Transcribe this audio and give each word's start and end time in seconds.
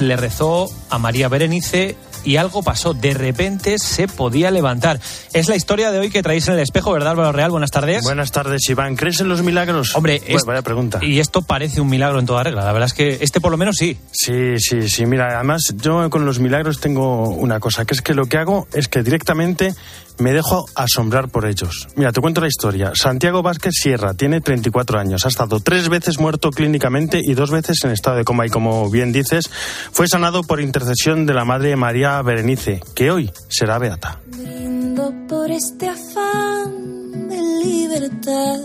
le 0.00 0.16
rezó 0.16 0.68
a 0.90 0.98
María 0.98 1.28
Berenice 1.28 1.96
y 2.24 2.36
algo 2.36 2.62
pasó. 2.62 2.94
De 2.94 3.14
repente 3.14 3.78
se 3.78 4.06
podía 4.06 4.50
levantar. 4.50 5.00
Es 5.32 5.48
la 5.48 5.56
historia 5.56 5.90
de 5.90 5.98
hoy 5.98 6.10
que 6.10 6.22
traéis 6.22 6.46
en 6.48 6.54
el 6.54 6.60
espejo, 6.60 6.92
¿verdad, 6.92 7.12
Álvaro 7.12 7.32
Real? 7.32 7.50
Buenas 7.50 7.70
tardes. 7.70 8.02
Buenas 8.04 8.30
tardes, 8.30 8.68
Iván. 8.68 8.96
¿Crees 8.96 9.20
en 9.20 9.28
los 9.28 9.42
milagros? 9.42 9.94
Hombre, 9.96 10.22
Bueno, 10.24 10.44
vaya 10.46 10.62
pregunta. 10.62 11.00
Y 11.02 11.18
esto 11.18 11.42
parece 11.42 11.80
un 11.80 11.88
milagro 11.88 12.18
en 12.20 12.26
toda 12.26 12.44
regla. 12.44 12.64
La 12.64 12.72
verdad 12.72 12.86
es 12.86 12.94
que 12.94 13.18
este 13.20 13.40
por 13.40 13.50
lo 13.50 13.56
menos 13.56 13.76
sí. 13.76 13.98
Sí, 14.12 14.58
sí, 14.58 14.88
sí. 14.88 15.06
Mira, 15.06 15.34
además 15.34 15.74
yo 15.76 16.08
con 16.10 16.24
los 16.24 16.38
milagros 16.38 16.80
tengo 16.80 17.28
una 17.28 17.58
cosa, 17.58 17.84
que 17.84 17.94
es 17.94 18.02
que 18.02 18.14
lo 18.14 18.26
que 18.26 18.36
hago 18.38 18.68
es 18.72 18.88
que 18.88 19.02
directamente 19.02 19.74
me 20.18 20.32
dejo 20.32 20.66
asombrar 20.74 21.28
por 21.28 21.46
ellos. 21.46 21.88
Mira, 21.96 22.12
te 22.12 22.20
cuento 22.20 22.40
la 22.40 22.48
historia. 22.48 22.92
Santiago 22.94 23.42
Vázquez 23.42 23.72
Sierra 23.74 24.14
tiene 24.14 24.40
34 24.40 24.98
años, 24.98 25.24
ha 25.24 25.28
estado 25.28 25.60
tres 25.60 25.88
veces 25.88 26.18
muerto 26.18 26.50
clínicamente 26.50 27.20
y 27.22 27.34
dos 27.34 27.50
veces 27.50 27.82
en 27.84 27.90
estado 27.90 28.16
de 28.16 28.24
coma 28.24 28.46
y 28.46 28.50
como 28.50 28.90
bien 28.90 29.12
dices, 29.12 29.50
fue 29.92 30.08
sanado 30.08 30.42
por 30.42 30.60
intercesión 30.60 31.26
de 31.26 31.34
la 31.34 31.44
Madre 31.44 31.76
María 31.76 32.20
Berenice, 32.22 32.80
que 32.94 33.10
hoy 33.10 33.30
será 33.48 33.78
beata. 33.78 34.20
Brindo 34.26 35.12
por 35.28 35.50
este 35.50 35.88
afán 35.88 37.28
de 37.28 37.64
libertad, 37.64 38.60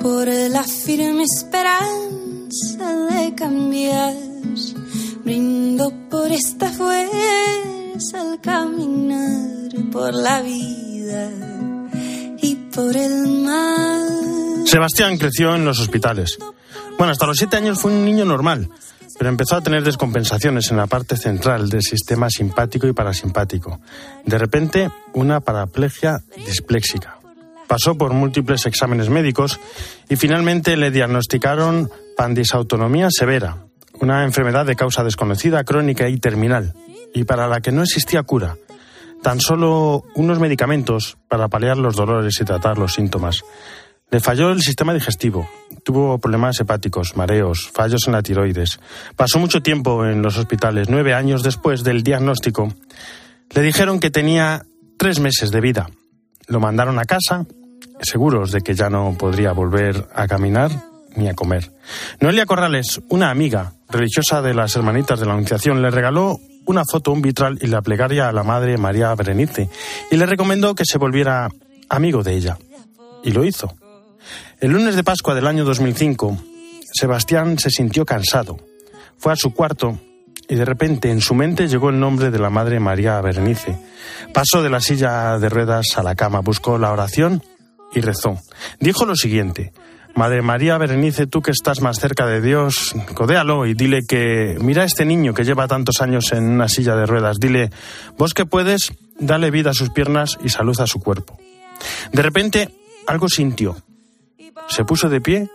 por 0.00 0.26
la 0.28 0.64
firme 0.64 1.24
esperanza 1.24 3.06
de 3.10 3.34
cambiar. 3.34 4.14
Brindo 5.24 5.92
por 6.10 6.32
esta 6.32 6.68
fuerza 6.68 7.41
al 8.14 8.40
caminar 8.40 9.70
por 9.92 10.12
la 10.12 10.42
vida 10.42 11.30
y 12.42 12.56
por 12.74 12.96
el 12.96 13.28
mal. 13.44 14.66
Sebastián 14.66 15.18
creció 15.18 15.54
en 15.54 15.64
los 15.64 15.78
hospitales. 15.78 16.36
Bueno, 16.98 17.12
hasta 17.12 17.26
los 17.26 17.38
siete 17.38 17.56
años 17.56 17.80
fue 17.80 17.92
un 17.92 18.04
niño 18.04 18.24
normal, 18.24 18.68
pero 19.18 19.30
empezó 19.30 19.56
a 19.56 19.60
tener 19.60 19.84
descompensaciones 19.84 20.70
en 20.70 20.78
la 20.78 20.88
parte 20.88 21.16
central 21.16 21.68
del 21.68 21.82
sistema 21.82 22.28
simpático 22.28 22.88
y 22.88 22.92
parasimpático. 22.92 23.80
De 24.26 24.36
repente, 24.36 24.90
una 25.12 25.40
paraplegia 25.40 26.18
displéxica. 26.44 27.18
Pasó 27.68 27.96
por 27.96 28.12
múltiples 28.12 28.66
exámenes 28.66 29.10
médicos 29.10 29.60
y 30.08 30.16
finalmente 30.16 30.76
le 30.76 30.90
diagnosticaron 30.90 31.88
pandisautonomía 32.16 33.08
severa, 33.10 33.58
una 34.00 34.24
enfermedad 34.24 34.66
de 34.66 34.76
causa 34.76 35.04
desconocida, 35.04 35.62
crónica 35.64 36.08
y 36.08 36.18
terminal, 36.18 36.74
y 37.14 37.24
para 37.24 37.48
la 37.48 37.60
que 37.60 37.72
no 37.72 37.82
existía 37.82 38.22
cura. 38.22 38.56
Tan 39.22 39.40
solo 39.40 40.04
unos 40.14 40.40
medicamentos 40.40 41.16
para 41.28 41.48
paliar 41.48 41.78
los 41.78 41.96
dolores 41.96 42.40
y 42.40 42.44
tratar 42.44 42.78
los 42.78 42.94
síntomas. 42.94 43.44
Le 44.10 44.20
falló 44.20 44.50
el 44.50 44.60
sistema 44.60 44.92
digestivo, 44.92 45.48
tuvo 45.84 46.18
problemas 46.18 46.60
hepáticos, 46.60 47.16
mareos, 47.16 47.70
fallos 47.72 48.06
en 48.06 48.12
la 48.12 48.22
tiroides. 48.22 48.78
Pasó 49.16 49.38
mucho 49.38 49.62
tiempo 49.62 50.04
en 50.04 50.20
los 50.20 50.36
hospitales. 50.36 50.88
Nueve 50.90 51.14
años 51.14 51.42
después 51.42 51.82
del 51.82 52.02
diagnóstico, 52.02 52.74
le 53.54 53.62
dijeron 53.62 54.00
que 54.00 54.10
tenía 54.10 54.66
tres 54.98 55.18
meses 55.18 55.50
de 55.50 55.60
vida. 55.60 55.88
Lo 56.46 56.60
mandaron 56.60 56.98
a 56.98 57.04
casa, 57.04 57.46
seguros 58.02 58.52
de 58.52 58.60
que 58.60 58.74
ya 58.74 58.90
no 58.90 59.16
podría 59.18 59.52
volver 59.52 60.08
a 60.14 60.26
caminar 60.26 60.70
ni 61.16 61.28
a 61.28 61.34
comer. 61.34 61.72
Noelia 62.20 62.46
Corrales, 62.46 63.00
una 63.08 63.30
amiga 63.30 63.72
religiosa 63.88 64.42
de 64.42 64.54
las 64.54 64.76
Hermanitas 64.76 65.20
de 65.20 65.26
la 65.26 65.32
Anunciación, 65.32 65.82
le 65.82 65.90
regaló 65.90 66.38
una 66.66 66.84
foto, 66.84 67.12
un 67.12 67.22
vitral 67.22 67.58
y 67.60 67.66
la 67.66 67.82
plegaria 67.82 68.28
a 68.28 68.32
la 68.32 68.42
Madre 68.42 68.76
María 68.78 69.14
Berenice 69.14 69.68
y 70.10 70.16
le 70.16 70.26
recomendó 70.26 70.74
que 70.74 70.84
se 70.84 70.98
volviera 70.98 71.48
amigo 71.88 72.22
de 72.22 72.34
ella. 72.34 72.58
Y 73.24 73.30
lo 73.30 73.44
hizo. 73.44 73.74
El 74.60 74.72
lunes 74.72 74.96
de 74.96 75.04
Pascua 75.04 75.34
del 75.34 75.46
año 75.46 75.64
2005, 75.64 76.38
Sebastián 76.92 77.58
se 77.58 77.70
sintió 77.70 78.04
cansado. 78.04 78.58
Fue 79.18 79.32
a 79.32 79.36
su 79.36 79.52
cuarto 79.52 79.98
y 80.48 80.54
de 80.54 80.64
repente 80.64 81.10
en 81.10 81.20
su 81.20 81.34
mente 81.34 81.68
llegó 81.68 81.90
el 81.90 82.00
nombre 82.00 82.30
de 82.30 82.38
la 82.38 82.50
Madre 82.50 82.80
María 82.80 83.20
Berenice. 83.20 83.78
Pasó 84.34 84.62
de 84.62 84.70
la 84.70 84.80
silla 84.80 85.38
de 85.38 85.48
ruedas 85.48 85.96
a 85.96 86.02
la 86.02 86.14
cama, 86.14 86.40
buscó 86.40 86.78
la 86.78 86.92
oración 86.92 87.42
y 87.92 88.00
rezó. 88.00 88.38
Dijo 88.80 89.04
lo 89.04 89.16
siguiente, 89.16 89.72
Madre 90.14 90.42
María 90.42 90.76
Berenice, 90.76 91.26
tú 91.26 91.40
que 91.40 91.50
estás 91.50 91.80
más 91.80 91.98
cerca 91.98 92.26
de 92.26 92.40
Dios, 92.40 92.94
codéalo 93.14 93.64
y 93.66 93.74
dile 93.74 94.02
que 94.06 94.56
mira 94.60 94.82
a 94.82 94.84
este 94.84 95.06
niño 95.06 95.32
que 95.32 95.44
lleva 95.44 95.66
tantos 95.66 96.02
años 96.02 96.32
en 96.32 96.44
una 96.44 96.68
silla 96.68 96.94
de 96.96 97.06
ruedas, 97.06 97.38
dile, 97.40 97.70
vos 98.18 98.34
que 98.34 98.44
puedes, 98.44 98.92
dale 99.18 99.50
vida 99.50 99.70
a 99.70 99.74
sus 99.74 99.90
piernas 99.90 100.38
y 100.44 100.50
salud 100.50 100.78
a 100.80 100.86
su 100.86 101.00
cuerpo. 101.00 101.38
De 102.12 102.22
repente 102.22 102.68
algo 103.06 103.28
sintió. 103.28 103.76
Se 104.68 104.84
puso 104.84 105.08
de 105.08 105.20
pie 105.20 105.50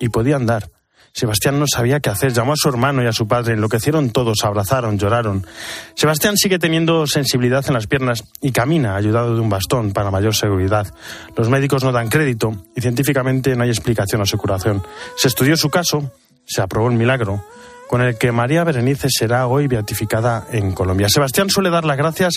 y 0.00 0.08
podía 0.08 0.36
andar. 0.36 0.68
Sebastián 1.14 1.58
no 1.58 1.66
sabía 1.66 2.00
qué 2.00 2.08
hacer, 2.08 2.32
llamó 2.32 2.54
a 2.54 2.56
su 2.56 2.68
hermano 2.68 3.02
y 3.02 3.06
a 3.06 3.12
su 3.12 3.28
padre, 3.28 3.52
enloquecieron 3.52 4.10
todos, 4.10 4.44
abrazaron, 4.44 4.98
lloraron. 4.98 5.46
Sebastián 5.94 6.36
sigue 6.36 6.58
teniendo 6.58 7.06
sensibilidad 7.06 7.64
en 7.68 7.74
las 7.74 7.86
piernas 7.86 8.24
y 8.40 8.50
camina 8.52 8.96
ayudado 8.96 9.34
de 9.34 9.40
un 9.40 9.50
bastón 9.50 9.92
para 9.92 10.10
mayor 10.10 10.34
seguridad. 10.34 10.92
Los 11.36 11.50
médicos 11.50 11.84
no 11.84 11.92
dan 11.92 12.08
crédito 12.08 12.64
y 12.74 12.80
científicamente 12.80 13.54
no 13.54 13.64
hay 13.64 13.70
explicación 13.70 14.22
a 14.22 14.26
su 14.26 14.38
curación. 14.38 14.82
Se 15.16 15.28
estudió 15.28 15.56
su 15.56 15.68
caso, 15.68 16.10
se 16.46 16.62
aprobó 16.62 16.88
el 16.88 16.96
milagro, 16.96 17.44
con 17.88 18.00
el 18.00 18.16
que 18.16 18.32
María 18.32 18.64
Berenice 18.64 19.08
será 19.10 19.46
hoy 19.46 19.66
beatificada 19.66 20.46
en 20.50 20.72
Colombia. 20.72 21.10
Sebastián 21.10 21.50
suele 21.50 21.68
dar 21.68 21.84
las 21.84 21.98
gracias 21.98 22.34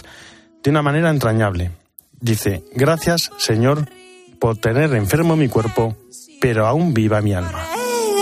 de 0.61 0.69
una 0.69 0.81
manera 0.81 1.09
entrañable. 1.09 1.71
Dice, 2.19 2.63
gracias 2.73 3.31
Señor 3.37 3.87
por 4.39 4.57
tener 4.57 4.93
enfermo 4.93 5.37
mi 5.37 5.47
cuerpo, 5.47 5.95
pero 6.41 6.67
aún 6.67 6.93
viva 6.93 7.21
mi 7.21 7.33
alma. 7.33 7.74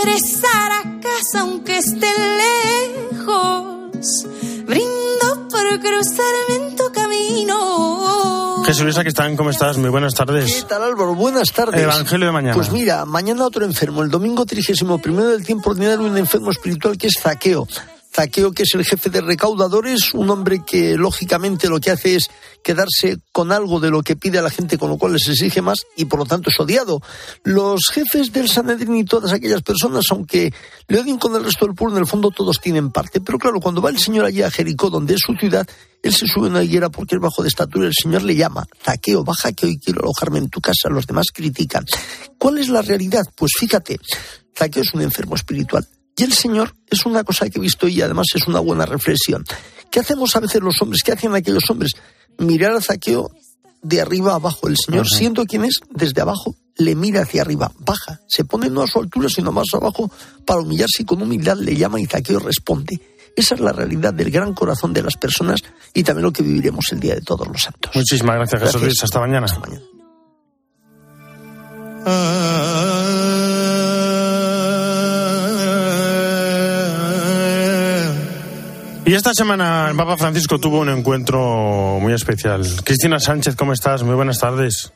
Regresar 0.04 0.70
a 0.70 1.00
casa 1.00 1.40
aunque 1.40 1.78
esté 1.78 2.06
lejos. 3.16 4.26
Brindo 4.66 5.48
por 5.48 5.80
cruzarme 5.80 6.56
en 6.56 6.76
tu 6.76 6.92
camino. 6.92 8.62
Jesús 8.66 8.82
Luisa, 8.82 9.02
que 9.02 9.08
están? 9.08 9.34
¿Cómo 9.34 9.48
estás? 9.48 9.78
Muy 9.78 9.88
buenas 9.88 10.12
¿Qué 10.12 10.18
tardes. 10.18 10.66
tal 10.68 10.82
Álvaro? 10.82 11.14
Buenas 11.14 11.50
tardes. 11.52 11.80
Evangelio 11.80 12.26
de 12.26 12.32
mañana. 12.32 12.54
Pues 12.54 12.70
mira, 12.70 13.06
mañana 13.06 13.46
otro 13.46 13.64
enfermo, 13.64 14.02
el 14.02 14.10
domingo 14.10 14.44
31 14.44 15.24
del 15.24 15.42
tiempo 15.42 15.70
ordinario, 15.70 16.04
un 16.04 16.18
enfermo 16.18 16.50
espiritual 16.50 16.98
que 16.98 17.06
es 17.06 17.14
Zaqueo. 17.18 17.66
Zaqueo, 18.14 18.52
que 18.52 18.62
es 18.62 18.74
el 18.74 18.84
jefe 18.84 19.10
de 19.10 19.20
recaudadores, 19.20 20.14
un 20.14 20.30
hombre 20.30 20.62
que 20.64 20.94
lógicamente 20.94 21.68
lo 21.68 21.80
que 21.80 21.90
hace 21.90 22.14
es 22.14 22.30
quedarse 22.62 23.18
con 23.32 23.50
algo 23.50 23.80
de 23.80 23.90
lo 23.90 24.02
que 24.02 24.14
pide 24.14 24.38
a 24.38 24.42
la 24.42 24.50
gente, 24.50 24.78
con 24.78 24.88
lo 24.88 24.98
cual 24.98 25.14
les 25.14 25.28
exige 25.28 25.62
más 25.62 25.78
y 25.96 26.04
por 26.04 26.20
lo 26.20 26.24
tanto 26.24 26.48
es 26.48 26.60
odiado. 26.60 27.00
Los 27.42 27.88
jefes 27.92 28.32
del 28.32 28.48
Sanedrín 28.48 28.94
y 28.94 29.04
todas 29.04 29.32
aquellas 29.32 29.62
personas, 29.62 30.04
aunque 30.10 30.52
le 30.86 31.00
odien 31.00 31.18
con 31.18 31.34
el 31.34 31.42
resto 31.42 31.66
del 31.66 31.74
pueblo, 31.74 31.96
en 31.96 32.02
el 32.02 32.08
fondo 32.08 32.30
todos 32.30 32.60
tienen 32.60 32.92
parte. 32.92 33.20
Pero 33.20 33.36
claro, 33.36 33.58
cuando 33.58 33.82
va 33.82 33.90
el 33.90 33.98
Señor 33.98 34.26
allí 34.26 34.42
a 34.42 34.50
Jericó, 34.50 34.90
donde 34.90 35.14
es 35.14 35.20
su 35.20 35.34
ciudad, 35.34 35.66
él 36.00 36.14
se 36.14 36.28
sube 36.28 36.46
una 36.46 36.62
higuera 36.62 36.90
porque 36.90 37.16
es 37.16 37.20
bajo 37.20 37.42
de 37.42 37.48
estatura, 37.48 37.88
el 37.88 37.94
Señor 38.00 38.22
le 38.22 38.36
llama, 38.36 38.64
Zaqueo, 38.84 39.24
baja 39.24 39.52
que 39.52 39.66
hoy 39.66 39.78
quiero 39.78 40.02
alojarme 40.02 40.38
en 40.38 40.50
tu 40.50 40.60
casa, 40.60 40.88
los 40.88 41.06
demás 41.06 41.26
critican. 41.34 41.84
¿Cuál 42.38 42.58
es 42.58 42.68
la 42.68 42.82
realidad? 42.82 43.24
Pues 43.34 43.50
fíjate, 43.58 43.98
Zaqueo 44.56 44.84
es 44.84 44.94
un 44.94 45.02
enfermo 45.02 45.34
espiritual. 45.34 45.84
Y 46.16 46.22
el 46.22 46.32
Señor 46.32 46.74
es 46.88 47.04
una 47.06 47.24
cosa 47.24 47.48
que 47.48 47.58
he 47.58 47.62
visto 47.62 47.88
y 47.88 48.00
además 48.00 48.26
es 48.34 48.46
una 48.46 48.60
buena 48.60 48.86
reflexión. 48.86 49.44
¿Qué 49.90 50.00
hacemos 50.00 50.34
a 50.36 50.40
veces 50.40 50.62
los 50.62 50.80
hombres? 50.80 51.02
¿Qué 51.04 51.12
hacen 51.12 51.34
aquellos 51.34 51.68
hombres? 51.70 51.92
Mirar 52.38 52.72
a 52.72 52.80
Zaqueo 52.80 53.30
de 53.82 54.00
arriba 54.00 54.34
abajo. 54.34 54.68
El 54.68 54.76
Señor, 54.76 55.08
siendo 55.08 55.44
quien 55.44 55.64
es, 55.64 55.80
desde 55.90 56.20
abajo 56.20 56.56
le 56.76 56.94
mira 56.94 57.22
hacia 57.22 57.42
arriba, 57.42 57.70
baja, 57.78 58.20
se 58.26 58.44
pone 58.44 58.68
no 58.68 58.82
a 58.82 58.86
su 58.86 58.98
altura, 58.98 59.28
sino 59.28 59.52
más 59.52 59.68
abajo, 59.72 60.10
para 60.44 60.60
humillarse 60.60 61.02
y 61.02 61.04
con 61.04 61.22
humildad 61.22 61.56
le 61.56 61.76
llama 61.76 62.00
y 62.00 62.06
Zaqueo 62.06 62.40
responde. 62.40 63.00
Esa 63.36 63.54
es 63.54 63.60
la 63.60 63.72
realidad 63.72 64.14
del 64.14 64.30
gran 64.30 64.54
corazón 64.54 64.92
de 64.92 65.02
las 65.02 65.16
personas 65.16 65.60
y 65.92 66.02
también 66.02 66.24
lo 66.24 66.32
que 66.32 66.42
viviremos 66.42 66.84
el 66.92 67.00
día 67.00 67.14
de 67.14 67.20
todos 67.20 67.46
los 67.48 67.62
santos. 67.62 67.90
Muchísimas 67.94 68.36
gracias, 68.36 68.62
Jesús. 68.62 68.82
Luis. 68.82 69.02
Hasta 69.02 69.20
mañana. 69.20 69.46
Hasta 69.46 69.60
mañana. 69.60 69.82
Y 79.06 79.12
esta 79.12 79.34
semana 79.34 79.88
el 79.90 79.96
Papa 79.96 80.16
Francisco 80.16 80.58
tuvo 80.58 80.80
un 80.80 80.88
encuentro 80.88 81.98
muy 82.00 82.14
especial. 82.14 82.64
Cristina 82.84 83.20
Sánchez, 83.20 83.54
¿cómo 83.54 83.74
estás? 83.74 84.02
Muy 84.02 84.14
buenas 84.14 84.38
tardes. 84.38 84.92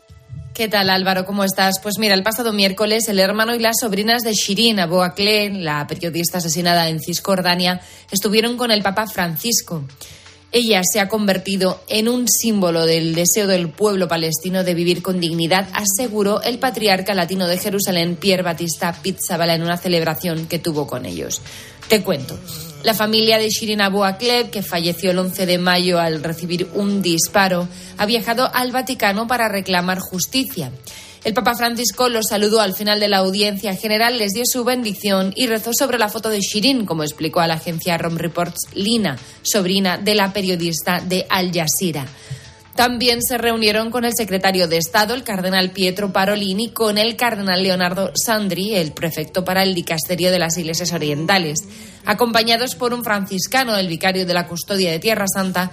¿Qué 0.54 0.66
tal 0.66 0.88
Álvaro? 0.88 1.26
¿Cómo 1.26 1.44
estás? 1.44 1.78
Pues 1.82 1.98
mira, 1.98 2.14
el 2.14 2.22
pasado 2.22 2.54
miércoles 2.54 3.06
el 3.08 3.20
hermano 3.20 3.54
y 3.54 3.58
las 3.58 3.76
sobrinas 3.80 4.22
de 4.22 4.32
Shirin 4.32 4.80
Abu 4.80 5.02
la 5.18 5.86
periodista 5.86 6.38
asesinada 6.38 6.88
en 6.88 7.00
Cisjordania, 7.00 7.82
estuvieron 8.10 8.56
con 8.56 8.70
el 8.70 8.82
Papa 8.82 9.06
Francisco. 9.06 9.84
Ella 10.52 10.80
se 10.90 11.00
ha 11.00 11.10
convertido 11.10 11.82
en 11.88 12.08
un 12.08 12.26
símbolo 12.28 12.86
del 12.86 13.14
deseo 13.14 13.46
del 13.46 13.68
pueblo 13.68 14.08
palestino 14.08 14.64
de 14.64 14.72
vivir 14.72 15.02
con 15.02 15.20
dignidad, 15.20 15.68
aseguró 15.74 16.40
el 16.40 16.58
patriarca 16.58 17.12
latino 17.12 17.46
de 17.46 17.58
Jerusalén, 17.58 18.16
Pierre 18.16 18.42
Batista 18.42 18.94
Pizzabala, 19.02 19.54
en 19.54 19.62
una 19.62 19.76
celebración 19.76 20.46
que 20.46 20.58
tuvo 20.58 20.86
con 20.86 21.04
ellos. 21.04 21.42
Te 21.88 22.02
cuento. 22.02 22.38
La 22.84 22.94
familia 22.94 23.38
de 23.38 23.48
Shirin 23.48 23.80
Abu 23.80 24.04
Akleh, 24.04 24.50
que 24.50 24.62
falleció 24.62 25.10
el 25.10 25.18
11 25.18 25.46
de 25.46 25.58
mayo 25.58 25.98
al 25.98 26.22
recibir 26.22 26.68
un 26.74 27.02
disparo, 27.02 27.68
ha 27.96 28.06
viajado 28.06 28.48
al 28.54 28.70
Vaticano 28.70 29.26
para 29.26 29.48
reclamar 29.48 29.98
justicia. 29.98 30.70
El 31.24 31.34
Papa 31.34 31.56
Francisco 31.56 32.08
los 32.08 32.28
saludó 32.28 32.60
al 32.60 32.74
final 32.74 33.00
de 33.00 33.08
la 33.08 33.18
audiencia 33.18 33.74
general, 33.74 34.18
les 34.18 34.32
dio 34.32 34.44
su 34.46 34.64
bendición 34.64 35.32
y 35.34 35.48
rezó 35.48 35.72
sobre 35.74 35.98
la 35.98 36.08
foto 36.08 36.30
de 36.30 36.40
Shirin, 36.40 36.86
como 36.86 37.02
explicó 37.02 37.40
a 37.40 37.48
la 37.48 37.54
agencia 37.54 37.98
Rom 37.98 38.16
Reports 38.16 38.68
Lina, 38.74 39.18
sobrina 39.42 39.98
de 39.98 40.14
la 40.14 40.32
periodista 40.32 41.00
de 41.00 41.26
Al 41.28 41.50
Jazeera. 41.52 42.06
También 42.78 43.24
se 43.24 43.38
reunieron 43.38 43.90
con 43.90 44.04
el 44.04 44.12
secretario 44.16 44.68
de 44.68 44.76
Estado, 44.76 45.12
el 45.12 45.24
cardenal 45.24 45.72
Pietro 45.72 46.12
Parolini, 46.12 46.68
con 46.68 46.96
el 46.96 47.16
cardenal 47.16 47.60
Leonardo 47.60 48.12
Sandri, 48.14 48.76
el 48.76 48.92
prefecto 48.92 49.44
para 49.44 49.64
el 49.64 49.74
dicasterio 49.74 50.30
de 50.30 50.38
las 50.38 50.56
Iglesias 50.58 50.92
Orientales. 50.92 51.64
Acompañados 52.06 52.76
por 52.76 52.94
un 52.94 53.02
franciscano, 53.02 53.76
el 53.76 53.88
vicario 53.88 54.26
de 54.26 54.32
la 54.32 54.46
custodia 54.46 54.92
de 54.92 55.00
Tierra 55.00 55.24
Santa, 55.26 55.72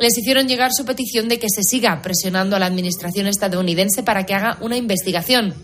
les 0.00 0.18
hicieron 0.18 0.48
llegar 0.48 0.72
su 0.72 0.84
petición 0.84 1.28
de 1.28 1.38
que 1.38 1.46
se 1.48 1.62
siga 1.62 2.02
presionando 2.02 2.56
a 2.56 2.58
la 2.58 2.66
administración 2.66 3.28
estadounidense 3.28 4.02
para 4.02 4.26
que 4.26 4.34
haga 4.34 4.58
una 4.60 4.76
investigación 4.76 5.54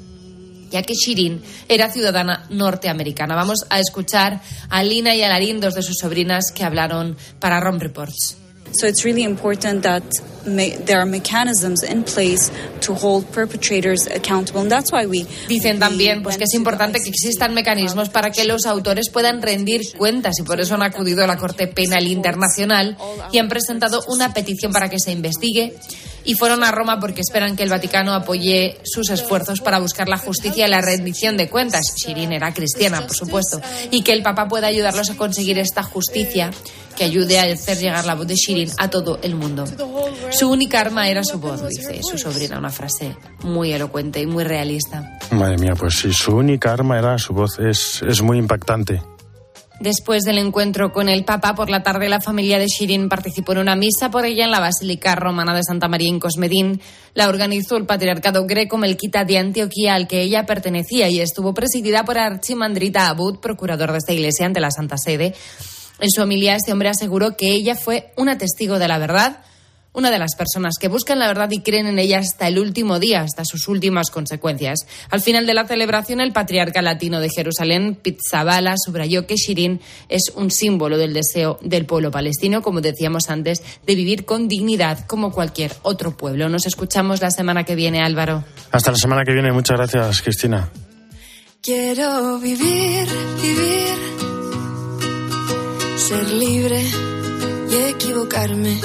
ya 0.71 0.83
que 0.83 0.95
Shirin 0.95 1.43
era 1.69 1.91
ciudadana 1.91 2.47
norteamericana. 2.49 3.35
Vamos 3.35 3.67
a 3.71 3.81
escuchar 3.81 4.41
a 4.69 4.85
Lina 4.85 5.17
y 5.17 5.23
a 5.25 5.29
Larín, 5.29 5.59
dos 5.59 5.75
de 5.75 5.83
sus 5.83 5.97
sobrinas, 6.01 6.53
que 6.55 6.63
hablaron 6.63 7.17
para 7.41 7.59
ROM 7.59 7.81
Reports. 7.81 8.46
So 8.73 8.87
it's 8.87 9.05
really 9.05 9.23
important 9.23 9.83
that 9.83 10.03
there 10.45 11.01
are 11.01 11.07
mechanisms 11.07 11.83
in 11.83 12.05
place 12.05 12.51
to 12.83 12.95
hold 12.95 13.31
perpetrators 13.33 14.07
accountable, 14.07 14.61
and 14.61 14.71
that's 14.71 14.93
why 14.93 15.07
we. 15.07 15.27
Dicen 15.49 15.79
también, 15.79 16.23
pues 16.23 16.37
que 16.37 16.45
es 16.45 16.55
importante 16.55 17.01
que 17.01 17.09
existan 17.09 17.55
mecanismos 17.55 18.09
para 18.09 18.31
que 18.31 18.45
los 18.45 18.67
autores 18.67 19.11
puedan 19.11 19.43
rendir 19.43 19.83
cuentas 19.97 20.39
y 20.39 20.43
por 20.43 20.61
eso 20.61 20.75
han 20.75 20.83
acudido 20.83 21.25
a 21.25 21.27
la 21.27 21.37
Corte 21.37 21.67
Penal 21.67 22.07
Internacional 22.07 22.97
y 23.33 23.39
han 23.39 23.49
presentado 23.49 24.03
una 24.09 24.33
petición 24.33 24.73
para 24.73 24.89
que 24.89 25.01
se 25.01 25.13
investigue 25.13 25.75
y 26.27 26.35
fueron 26.35 26.65
a 26.65 26.73
Roma 26.73 26.99
porque 27.01 27.21
esperan 27.21 27.57
que 27.57 27.63
el 27.63 27.71
Vaticano 27.71 28.13
apoye 28.13 28.79
sus 28.85 29.09
esfuerzos 29.11 29.61
para 29.61 29.79
buscar 29.79 30.09
la 30.09 30.19
justicia 30.19 30.67
y 30.67 30.71
la 30.71 30.81
rendición 30.81 31.37
de 31.37 31.49
cuentas. 31.49 31.95
Shirin 31.97 32.33
era 32.33 32.53
cristiana, 32.53 33.07
por 33.07 33.17
supuesto, 33.17 33.61
y 33.91 34.03
que 34.03 34.13
el 34.13 34.23
Papa 34.23 34.49
pueda 34.49 34.67
ayudarlos 34.67 35.09
a 35.11 35.17
conseguir 35.17 35.59
esta 35.59 35.83
justicia 35.83 36.51
que 36.97 37.05
ayude 37.05 37.39
a 37.39 37.45
hacer 37.53 37.79
llegar 37.79 38.05
la 38.07 38.15
voz 38.15 38.27
de 38.27 38.35
Shirin 38.35 38.71
a 38.79 38.91
todo 38.91 39.19
el 39.23 39.35
mundo. 39.35 39.65
Su 40.31 40.51
única 40.51 40.81
arma 40.81 41.09
era 41.09 41.23
su 41.23 41.39
voz, 41.39 41.67
dice 41.69 42.01
su 42.03 42.19
sobrina, 42.19 42.59
una 42.59 42.71
frase 42.71 43.17
muy 43.43 43.73
elocuente 43.73 44.21
y 44.21 44.27
muy 44.27 44.45
realista. 44.45 45.19
Madre 45.31 45.59
mía, 45.59 45.75
pues 45.79 45.99
si 46.01 46.13
su 46.13 46.35
única 46.35 46.73
arma 46.73 46.99
era 46.99 47.19
su 47.19 47.33
voz, 47.35 47.59
es, 47.59 48.03
es 48.03 48.23
muy 48.23 48.39
impactante. 48.39 49.01
Después 49.79 50.23
del 50.23 50.39
encuentro 50.39 50.91
con 50.91 51.11
el 51.11 51.25
Papa, 51.25 51.55
por 51.55 51.69
la 51.69 51.83
tarde 51.83 52.09
la 52.09 52.21
familia 52.21 52.59
de 52.59 52.67
Shirin 52.67 53.11
participó 53.11 53.53
en 53.53 53.59
una 53.59 53.77
misa 53.77 54.11
por 54.11 54.25
ella 54.25 54.45
en 54.45 54.51
la 54.51 54.59
Basílica 54.59 55.15
Romana 55.15 55.55
de 55.55 55.63
Santa 55.63 55.87
María 55.87 56.09
en 56.09 56.19
Cosmedín. 56.19 56.81
La 57.13 57.29
organizó 57.29 57.77
el 57.77 57.85
patriarcado 57.85 58.47
greco 58.47 58.79
Melquita 58.79 59.25
de 59.25 59.37
Antioquía, 59.37 59.95
al 59.95 60.09
que 60.09 60.23
ella 60.23 60.47
pertenecía, 60.47 61.11
y 61.11 61.21
estuvo 61.21 61.53
presidida 61.53 62.07
por 62.07 62.17
Archimandrita 62.17 63.09
Abud, 63.09 63.39
procurador 63.39 63.93
de 63.93 63.99
esta 63.99 64.15
iglesia 64.15 64.47
ante 64.47 64.61
la 64.61 64.71
Santa 64.71 64.97
Sede. 64.97 65.35
En 66.01 66.11
su 66.11 66.23
homilía, 66.23 66.57
este 66.57 66.73
hombre 66.73 66.89
aseguró 66.89 67.37
que 67.37 67.53
ella 67.53 67.75
fue 67.75 68.13
una 68.17 68.39
testigo 68.39 68.79
de 68.79 68.89
la 68.89 68.97
verdad, 68.97 69.41
una 69.97 70.11
de 70.11 70.19
las 70.19 70.37
personas 70.37 70.75
que 70.79 70.89
buscan 70.89 71.19
la 71.19 71.27
verdad 71.27 71.51
y 71.51 71.63
creen 71.63 71.87
en 71.87 71.99
ella 71.99 72.19
hasta 72.19 72.47
el 72.49 72.59
último 72.59 73.01
día, 73.01 73.23
hasta 73.23 73.47
sus 73.47 73.67
últimas 73.67 74.11
consecuencias. 74.11 74.87
Al 75.11 75.23
final 75.23 75.47
de 75.47 75.55
la 75.55 75.67
celebración, 75.67 76.21
el 76.21 76.33
patriarca 76.33 76.83
latino 76.83 77.19
de 77.19 77.31
Jerusalén, 77.31 77.95
Pizzabala, 78.01 78.75
subrayó 78.77 79.27
que 79.27 79.37
Shirin 79.37 79.81
es 80.11 80.31
un 80.35 80.51
símbolo 80.51 80.99
del 80.99 81.15
deseo 81.15 81.59
del 81.63 81.87
pueblo 81.87 82.11
palestino, 82.11 82.61
como 82.61 82.83
decíamos 82.83 83.31
antes, 83.31 83.63
de 83.87 83.95
vivir 83.95 84.27
con 84.27 84.49
dignidad 84.49 85.07
como 85.07 85.33
cualquier 85.33 85.73
otro 85.81 86.15
pueblo. 86.15 86.51
Nos 86.51 86.67
escuchamos 86.67 87.23
la 87.23 87.31
semana 87.31 87.65
que 87.65 87.75
viene, 87.75 88.03
Álvaro. 88.03 88.45
Hasta 88.73 88.91
la 88.91 88.99
semana 88.99 89.25
que 89.25 89.33
viene. 89.33 89.51
Muchas 89.51 89.79
gracias, 89.79 90.21
Cristina. 90.21 90.69
Quiero 91.63 92.39
vivir, 92.39 93.09
vivir, 93.43 93.97
ser 95.97 96.31
libre 96.33 97.16
y 97.71 97.75
equivocarme 97.91 98.81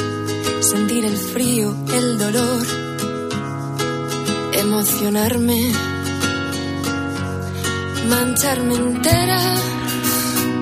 sentir 0.62 1.06
el 1.06 1.18
frío, 1.18 1.76
el 1.94 2.18
dolor, 2.18 2.66
emocionarme, 4.54 5.72
mancharme 8.10 8.76
entera. 8.76 9.40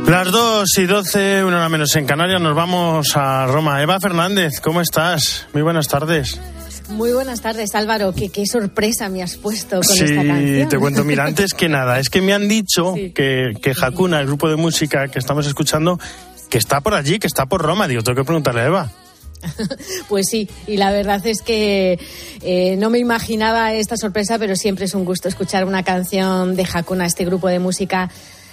Las 0.08 0.32
2 0.32 0.70
y 0.80 0.86
12, 0.86 1.44
una 1.44 1.58
hora 1.58 1.70
menos 1.70 1.96
en 1.96 2.06
Canarias, 2.06 2.42
nos 2.42 2.56
vamos 2.56 3.16
a 3.16 3.46
Roma. 3.46 3.82
Eva 3.82 4.00
Fernández, 4.00 4.60
¿cómo 4.60 4.82
estás? 4.82 5.46
Muy 5.54 5.62
buenas 5.62 5.88
tardes. 5.88 6.40
Muy 6.90 7.12
buenas 7.14 7.42
tardes, 7.42 7.76
Álvaro. 7.76 8.14
Qué, 8.14 8.30
qué 8.30 8.48
sorpresa 8.48 9.10
me 9.10 9.22
has 9.22 9.38
puesto 9.38 9.76
con 9.76 9.84
sí, 9.96 10.06
esta 10.06 10.26
canción. 10.26 10.70
te 10.70 10.80
cuento. 10.80 11.04
Mira, 11.04 11.26
antes 11.26 11.54
que 11.54 11.70
nada, 11.70 12.00
es 12.00 12.10
que 12.10 12.20
me 12.22 12.34
han 12.34 12.48
dicho 12.48 12.94
Sí. 12.96 13.12
que, 13.12 13.52
que 13.62 13.74
Hakuna, 13.80 14.20
el 14.20 14.26
grupo 14.26 14.50
de 14.50 14.56
música 14.56 15.08
que 15.08 15.20
estamos 15.20 15.46
escuchando, 15.46 16.00
que 16.50 16.58
está 16.58 16.82
por 16.82 16.94
allí, 16.94 17.20
que 17.20 17.28
está 17.28 17.46
por 17.46 17.62
Roma. 17.62 17.88
Digo, 17.88 18.02
tengo 18.02 18.18
que 18.18 18.26
preguntarle 18.26 18.62
a 18.62 18.66
Eva. 18.66 18.92
Pues 20.10 20.28
sí, 20.30 20.50
y 20.68 20.78
la 20.78 20.92
verdad 20.92 21.26
es 21.26 21.42
que 21.42 22.00
eh, 22.42 22.76
no 22.78 22.90
me 22.90 23.00
imaginaba 23.00 23.74
esta 23.74 23.96
sorpresa, 23.96 24.38
pero 24.38 24.56
siempre 24.56 24.86
es 24.86 24.94
un 24.94 25.06
gusto 25.06 25.30
escuchar 25.30 25.66
una 25.66 25.84
canción 25.84 26.56
de 26.56 26.68
Hakuna, 26.72 27.06
este 27.06 27.26
grupo 27.26 27.48
de 27.48 27.60
música 27.60 28.10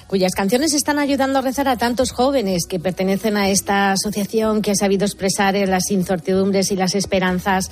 cuyas 0.06 0.32
canciones 0.34 0.72
están 0.72 0.98
ayudando 0.98 1.38
a 1.38 1.42
rezar 1.42 1.68
a 1.68 1.76
tantos 1.76 2.12
jóvenes 2.12 2.66
que 2.68 2.78
pertenecen 2.78 3.36
a 3.36 3.48
esta 3.48 3.92
asociación 3.92 4.62
que 4.62 4.70
ha 4.70 4.76
sabido 4.76 5.04
expresar 5.04 5.56
las 5.66 5.90
incertidumbres 5.90 6.70
y 6.70 6.76
las 6.76 6.94
esperanzas 6.94 7.70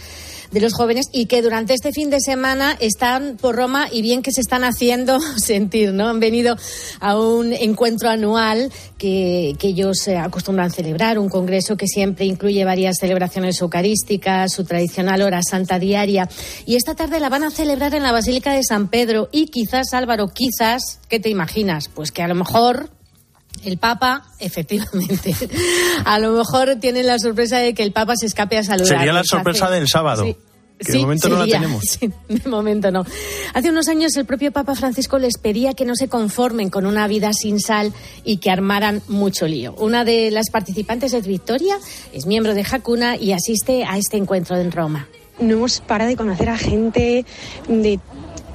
de 0.54 0.60
los 0.60 0.72
jóvenes 0.72 1.06
y 1.12 1.26
que 1.26 1.42
durante 1.42 1.74
este 1.74 1.92
fin 1.92 2.10
de 2.10 2.20
semana 2.20 2.76
están 2.78 3.36
por 3.36 3.56
Roma 3.56 3.88
y 3.90 4.02
bien 4.02 4.22
que 4.22 4.30
se 4.30 4.40
están 4.40 4.62
haciendo 4.62 5.18
sentir, 5.36 5.92
¿no? 5.92 6.08
Han 6.08 6.20
venido 6.20 6.56
a 7.00 7.18
un 7.18 7.52
encuentro 7.52 8.08
anual 8.08 8.72
que, 8.96 9.56
ellos 9.64 10.06
eh, 10.06 10.16
acostumbran 10.16 10.70
celebrar, 10.70 11.18
un 11.18 11.30
congreso 11.30 11.76
que 11.76 11.88
siempre 11.88 12.26
incluye 12.26 12.64
varias 12.64 12.98
celebraciones 13.00 13.60
eucarísticas, 13.60 14.52
su 14.52 14.64
tradicional 14.64 15.22
hora 15.22 15.40
santa 15.42 15.78
diaria. 15.78 16.28
Y 16.66 16.76
esta 16.76 16.94
tarde 16.94 17.18
la 17.18 17.30
van 17.30 17.44
a 17.44 17.50
celebrar 17.50 17.94
en 17.94 18.02
la 18.02 18.12
Basílica 18.12 18.52
de 18.52 18.62
San 18.62 18.88
Pedro 18.88 19.30
y 19.32 19.46
quizás, 19.46 19.94
Álvaro, 19.94 20.28
quizás, 20.28 21.00
¿qué 21.08 21.18
te 21.18 21.30
imaginas? 21.30 21.88
Pues 21.88 22.12
que 22.12 22.22
a 22.22 22.28
lo 22.28 22.34
mejor 22.34 22.90
el 23.62 23.78
Papa, 23.78 24.24
efectivamente, 24.38 25.34
a 26.04 26.18
lo 26.18 26.32
mejor 26.32 26.76
tienen 26.80 27.06
la 27.06 27.18
sorpresa 27.18 27.58
de 27.58 27.74
que 27.74 27.82
el 27.82 27.92
Papa 27.92 28.14
se 28.16 28.26
escape 28.26 28.58
a 28.58 28.62
saludar. 28.62 28.98
Sería 28.98 29.12
la 29.12 29.24
sorpresa 29.24 29.70
del 29.70 29.88
sábado, 29.88 30.24
que 30.78 30.92
de 30.92 30.98
momento 30.98 31.28
no 31.28 31.36
la 31.36 31.44
sería. 31.44 31.60
tenemos. 31.60 31.84
Sí, 32.00 32.10
de 32.28 32.48
momento 32.50 32.90
no. 32.90 33.06
Hace 33.54 33.70
unos 33.70 33.88
años 33.88 34.16
el 34.16 34.26
propio 34.26 34.52
Papa 34.52 34.74
Francisco 34.74 35.18
les 35.18 35.38
pedía 35.38 35.74
que 35.74 35.84
no 35.84 35.94
se 35.94 36.08
conformen 36.08 36.68
con 36.68 36.84
una 36.84 37.06
vida 37.08 37.32
sin 37.32 37.60
sal 37.60 37.92
y 38.24 38.38
que 38.38 38.50
armaran 38.50 39.02
mucho 39.08 39.46
lío. 39.46 39.74
Una 39.78 40.04
de 40.04 40.30
las 40.30 40.50
participantes 40.50 41.12
es 41.12 41.26
Victoria, 41.26 41.78
es 42.12 42.26
miembro 42.26 42.54
de 42.54 42.66
Hakuna 42.70 43.16
y 43.16 43.32
asiste 43.32 43.84
a 43.84 43.96
este 43.96 44.16
encuentro 44.16 44.56
en 44.58 44.72
Roma. 44.72 45.08
no 45.38 45.54
hemos 45.54 45.80
parado 45.80 46.10
de 46.10 46.16
conocer 46.16 46.48
a 46.48 46.58
gente 46.58 47.24
de 47.68 48.00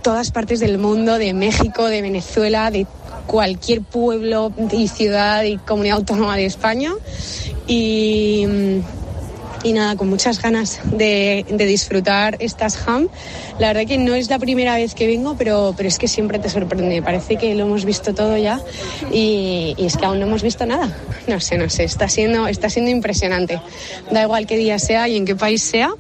todas 0.02 0.32
partes 0.32 0.60
del 0.60 0.78
mundo, 0.78 1.18
de 1.18 1.34
México, 1.34 1.86
de 1.88 2.02
Venezuela, 2.02 2.72
de 2.72 2.88
cualquier 3.30 3.84
pueblo 3.84 4.52
y 4.72 4.88
ciudad 4.88 5.44
y 5.44 5.58
comunidad 5.58 5.98
autónoma 5.98 6.36
de 6.36 6.46
España. 6.46 6.94
Y, 7.68 8.48
y 9.62 9.74
nada, 9.74 9.96
con 9.96 10.10
muchas 10.10 10.42
ganas 10.42 10.80
de, 10.86 11.46
de 11.48 11.66
disfrutar 11.68 12.38
estas 12.40 12.88
ham. 12.88 13.08
La 13.60 13.68
verdad 13.68 13.86
que 13.86 14.00
no 14.00 14.16
es 14.16 14.32
la 14.32 14.40
primera 14.40 14.76
vez 14.76 14.96
que 14.96 15.06
vengo, 15.06 15.36
pero, 15.38 15.76
pero 15.78 15.88
es 15.88 16.00
que 16.00 16.08
siempre 16.08 16.40
te 16.40 16.50
sorprende. 16.50 17.04
Parece 17.04 17.36
que 17.36 17.54
lo 17.54 17.66
hemos 17.66 17.86
visto 17.86 18.16
todo 18.16 18.36
ya 18.36 18.60
y, 19.12 19.76
y 19.78 19.86
es 19.86 19.96
que 19.96 20.06
aún 20.08 20.20
no 20.20 20.26
hemos 20.26 20.42
visto 20.42 20.66
nada. 20.66 20.98
No 21.28 21.40
sé, 21.40 21.60
no 21.60 21.70
sé, 21.70 21.84
está 21.84 22.10
siendo, 22.10 22.48
está 22.48 22.68
siendo 22.72 22.90
impresionante. 22.90 23.62
Da 24.10 24.24
igual 24.24 24.48
qué 24.48 24.58
día 24.58 24.80
sea 24.80 25.08
y 25.08 25.18
en 25.18 25.26
qué 25.26 25.36
país 25.36 25.62
sea, 25.62 25.92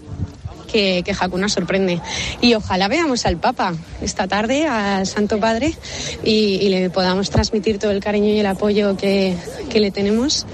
que, 0.72 1.04
que 1.04 1.12
Hakuna 1.12 1.50
sorprende. 1.50 2.02
Y 2.42 2.54
ojalá 2.54 2.88
veamos 2.88 3.26
al 3.26 3.38
Papa 3.38 3.74
esta 4.02 4.28
tarde, 4.28 4.68
al 4.68 5.08
Santo 5.08 5.40
Padre, 5.40 5.74
y, 6.24 6.70
le 6.70 6.90
podamos 6.90 7.30
transmitir 7.30 7.80
todo 7.80 7.92
el 7.92 8.00
cariño 8.00 8.28
y 8.28 8.40
el 8.40 8.46
apoyo 8.46 8.96
que, 8.96 9.36
que 9.70 9.80
le 9.80 9.92
tenemos. 9.92 10.46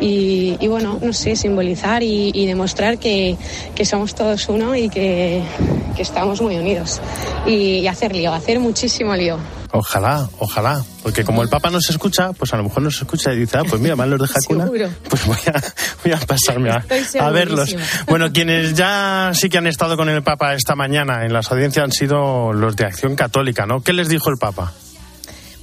Y, 0.00 0.56
y 0.60 0.68
bueno, 0.68 0.98
no 1.02 1.12
sé, 1.12 1.36
simbolizar 1.36 2.02
y, 2.02 2.30
y 2.32 2.46
demostrar 2.46 2.98
que, 2.98 3.36
que 3.74 3.84
somos 3.84 4.14
todos 4.14 4.48
uno 4.48 4.76
y 4.76 4.88
que, 4.88 5.42
que 5.96 6.02
estamos 6.02 6.40
muy 6.40 6.56
unidos. 6.56 7.00
Y, 7.46 7.80
y 7.80 7.86
hacer 7.88 8.14
lío, 8.14 8.32
hacer 8.32 8.60
muchísimo 8.60 9.14
lío. 9.14 9.38
Ojalá, 9.72 10.28
ojalá. 10.38 10.82
Porque 11.02 11.24
como 11.24 11.42
el 11.42 11.48
Papa 11.48 11.70
no 11.70 11.80
se 11.80 11.92
escucha, 11.92 12.32
pues 12.32 12.52
a 12.54 12.56
lo 12.56 12.64
mejor 12.64 12.82
no 12.82 12.90
se 12.90 13.04
escucha 13.04 13.32
y 13.32 13.40
dice, 13.40 13.58
ah, 13.58 13.62
pues 13.68 13.80
mira, 13.80 13.94
van 13.94 14.10
los 14.10 14.20
de 14.20 14.26
Hakuna. 14.26 14.64
Seguro. 14.64 14.88
Pues 15.08 15.26
voy 15.26 15.38
a, 15.46 15.62
voy 16.04 16.12
a 16.12 16.18
pasarme 16.18 16.70
a, 16.70 17.30
verlos. 17.30 17.76
Bueno, 18.06 18.32
quienes 18.32 18.74
ya 18.74 19.32
sí 19.34 19.48
que 19.48 19.58
han 19.58 19.66
estado 19.66 19.96
con 19.96 20.08
el 20.08 20.22
Papa 20.22 20.54
esta 20.54 20.74
mañana 20.74 21.24
en 21.24 21.32
las 21.32 21.50
audiencias 21.50 21.84
han 21.84 21.92
sido 21.92 22.52
los 22.52 22.76
de 22.76 22.86
Acción 22.86 23.14
Católica, 23.14 23.66
¿no? 23.66 23.80
¿Qué 23.80 23.92
les 23.92 24.08
dijo 24.08 24.30
el 24.30 24.38
Papa? 24.38 24.72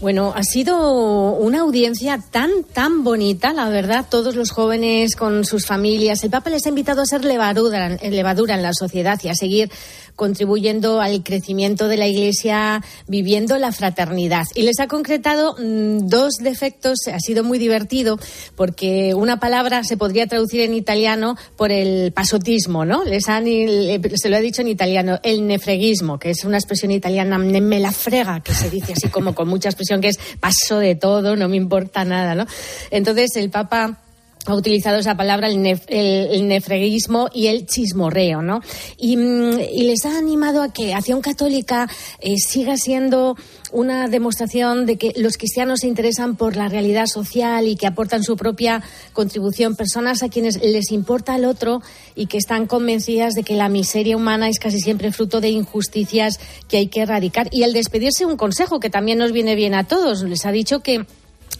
Bueno, 0.01 0.33
ha 0.35 0.43
sido 0.43 1.31
una 1.31 1.61
audiencia 1.61 2.19
tan, 2.29 2.51
tan 2.73 3.03
bonita, 3.05 3.53
la 3.53 3.69
verdad, 3.69 4.05
todos 4.09 4.35
los 4.35 4.51
jóvenes 4.51 5.15
con 5.15 5.45
sus 5.45 5.65
familias. 5.65 6.23
El 6.23 6.31
Papa 6.31 6.49
les 6.49 6.65
ha 6.65 6.69
invitado 6.69 7.01
a 7.01 7.05
ser 7.05 7.23
levadura, 7.23 7.89
levadura 7.89 8.55
en 8.55 8.61
la 8.61 8.73
sociedad 8.73 9.17
y 9.23 9.29
a 9.29 9.35
seguir 9.35 9.71
contribuyendo 10.15 11.01
al 11.01 11.23
crecimiento 11.23 11.87
de 11.87 11.97
la 11.97 12.07
Iglesia, 12.07 12.83
viviendo 13.07 13.57
la 13.57 13.71
fraternidad. 13.71 14.45
Y 14.55 14.63
les 14.63 14.79
ha 14.79 14.87
concretado 14.87 15.55
mm, 15.57 16.07
dos 16.07 16.35
defectos, 16.39 16.99
ha 17.11 17.19
sido 17.19 17.43
muy 17.43 17.59
divertido, 17.59 18.19
porque 18.55 19.13
una 19.13 19.39
palabra 19.39 19.83
se 19.83 19.97
podría 19.97 20.27
traducir 20.27 20.61
en 20.61 20.73
italiano 20.73 21.37
por 21.57 21.71
el 21.71 22.11
pasotismo, 22.11 22.85
¿no? 22.85 23.03
Les 23.03 23.27
han, 23.27 23.45
se 23.45 24.29
lo 24.29 24.37
ha 24.37 24.39
dicho 24.39 24.61
en 24.61 24.69
italiano, 24.69 25.19
el 25.23 25.45
nefreguismo, 25.47 26.19
que 26.19 26.31
es 26.31 26.45
una 26.45 26.57
expresión 26.57 26.91
italiana, 26.91 27.37
me 27.37 27.79
la 27.79 27.91
frega, 27.91 28.41
que 28.41 28.53
se 28.53 28.69
dice 28.69 28.93
así 28.93 29.09
como 29.09 29.35
con 29.35 29.47
mucha 29.47 29.69
expresión, 29.69 30.01
que 30.01 30.09
es 30.09 30.19
paso 30.39 30.79
de 30.79 30.95
todo, 30.95 31.35
no 31.35 31.49
me 31.49 31.57
importa 31.57 32.05
nada, 32.05 32.35
¿no? 32.35 32.45
Entonces 32.91 33.35
el 33.35 33.49
Papa 33.49 34.04
ha 34.45 34.55
utilizado 34.55 34.97
esa 34.97 35.15
palabra, 35.15 35.47
el, 35.47 36.47
nefreguismo 36.47 37.29
y 37.33 37.47
el 37.47 37.65
chismorreo, 37.65 38.41
¿no? 38.41 38.61
Y, 38.97 39.17
mm, 39.17 39.57
les 39.85 40.05
ha 40.05 40.17
animado 40.17 40.61
a 40.61 40.71
que 40.71 40.93
Acción 40.93 41.21
Católica 41.21 41.89
eh, 42.19 42.35
siga 42.37 42.77
siendo 42.77 43.35
una 43.71 44.07
demostración 44.07 44.85
de 44.85 44.97
que 44.97 45.13
los 45.17 45.37
cristianos 45.37 45.81
se 45.81 45.87
interesan 45.87 46.35
por 46.35 46.55
la 46.55 46.69
realidad 46.69 47.07
social 47.07 47.67
y 47.67 47.75
que 47.75 47.87
aportan 47.87 48.23
su 48.23 48.37
propia 48.37 48.81
contribución, 49.13 49.75
personas 49.75 50.23
a 50.23 50.29
quienes 50.29 50.61
les 50.61 50.91
importa 50.91 51.35
el 51.35 51.45
otro 51.45 51.81
y 52.15 52.27
que 52.27 52.37
están 52.37 52.67
convencidas 52.67 53.33
de 53.33 53.43
que 53.43 53.55
la 53.55 53.69
miseria 53.69 54.15
humana 54.15 54.49
es 54.49 54.59
casi 54.59 54.79
siempre 54.79 55.11
fruto 55.11 55.41
de 55.41 55.49
injusticias 55.49 56.39
que 56.67 56.77
hay 56.77 56.87
que 56.87 57.01
erradicar. 57.01 57.49
Y 57.51 57.63
al 57.63 57.73
despedirse, 57.73 58.25
un 58.25 58.37
consejo 58.37 58.79
que 58.79 58.89
también 58.89 59.17
nos 59.17 59.31
viene 59.31 59.55
bien 59.55 59.73
a 59.73 59.85
todos. 59.85 60.23
Les 60.23 60.45
ha 60.45 60.51
dicho 60.51 60.79
que 60.79 61.05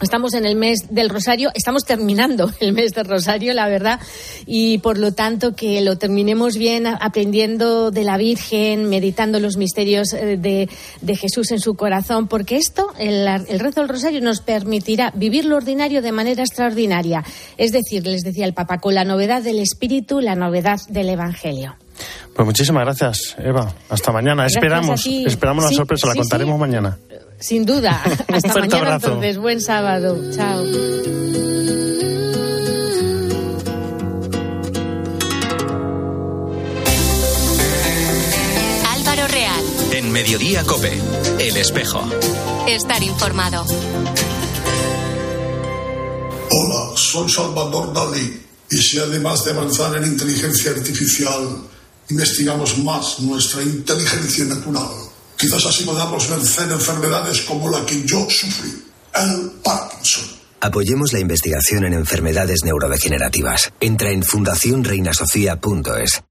Estamos 0.02 0.34
en 0.34 0.44
el 0.44 0.56
mes 0.56 0.86
del 0.90 1.08
Rosario, 1.08 1.50
estamos 1.54 1.84
terminando 1.84 2.50
el 2.60 2.72
mes 2.72 2.92
del 2.92 3.06
Rosario, 3.06 3.54
la 3.54 3.68
verdad, 3.68 4.00
y 4.46 4.78
por 4.78 4.98
lo 4.98 5.12
tanto 5.12 5.54
que 5.54 5.80
lo 5.80 5.96
terminemos 5.96 6.56
bien 6.56 6.86
aprendiendo 6.86 7.90
de 7.90 8.04
la 8.04 8.16
Virgen, 8.16 8.88
meditando 8.88 9.40
los 9.40 9.56
misterios 9.56 10.12
eh, 10.12 10.36
de, 10.36 11.16
Jesús 11.16 11.50
en 11.50 11.60
su 11.60 11.74
corazón, 11.74 12.28
porque 12.28 12.56
esto, 12.56 12.92
el, 12.98 13.26
el, 13.26 13.58
rezo 13.58 13.80
del 13.80 13.88
Rosario, 13.88 14.20
nos 14.20 14.40
permitirá 14.40 15.12
vivir 15.14 15.46
lo 15.46 15.56
ordinario 15.56 16.02
de 16.02 16.12
manera 16.12 16.42
extraordinaria. 16.42 17.24
Es 17.56 17.72
decir, 17.72 18.06
les 18.06 18.22
decía 18.22 18.44
el 18.44 18.52
Papa, 18.52 18.78
con 18.78 18.94
la 18.94 19.04
novedad 19.04 19.42
del 19.42 19.58
Espíritu, 19.58 20.20
la 20.20 20.34
novedad 20.34 20.78
del 20.88 21.08
Evangelio. 21.08 21.76
Pues 22.34 22.44
muchísimas 22.44 22.84
gracias, 22.84 23.34
Eva. 23.38 23.72
Hasta 23.88 24.12
mañana. 24.12 24.44
esperamos, 24.44 25.06
esperamos 25.06 25.64
la 25.64 25.70
sorpresa, 25.70 26.08
la 26.08 26.14
contaremos 26.14 26.58
mañana. 26.58 26.98
Sin 27.38 27.66
duda. 27.66 28.02
Hasta 28.32 28.54
mañana 28.54 28.94
entonces. 28.94 29.38
Buen 29.38 29.60
sábado. 29.60 30.18
Chao. 30.34 30.64
Álvaro 38.88 39.28
Real. 39.28 39.64
En 39.92 40.12
Mediodía 40.12 40.64
Cope. 40.64 40.92
El 41.38 41.56
espejo. 41.56 42.02
Estar 42.66 43.02
informado. 43.02 43.64
Hola, 46.50 46.96
soy 46.96 47.28
Salvador 47.28 47.92
Dalí. 47.92 48.42
Y 48.70 48.78
si 48.78 48.98
además 48.98 49.44
de 49.44 49.52
avanzar 49.52 49.96
en 49.96 50.04
inteligencia 50.04 50.72
artificial, 50.72 51.62
investigamos 52.08 52.78
más 52.78 53.20
nuestra 53.20 53.62
inteligencia 53.62 54.44
natural 54.46 55.05
Quizás 55.36 55.66
así 55.66 55.84
podamos 55.84 56.30
vencer 56.30 56.70
enfermedades 56.70 57.42
como 57.42 57.70
la 57.70 57.84
que 57.84 58.04
yo 58.04 58.26
sufrí, 58.30 58.84
el 59.14 59.50
Parkinson. 59.62 60.24
Apoyemos 60.60 61.12
la 61.12 61.20
investigación 61.20 61.84
en 61.84 61.92
enfermedades 61.92 62.64
neurodegenerativas. 62.64 63.72
Entra 63.80 64.10
en 64.10 64.22
fundacionreinasofía.es. 64.22 66.22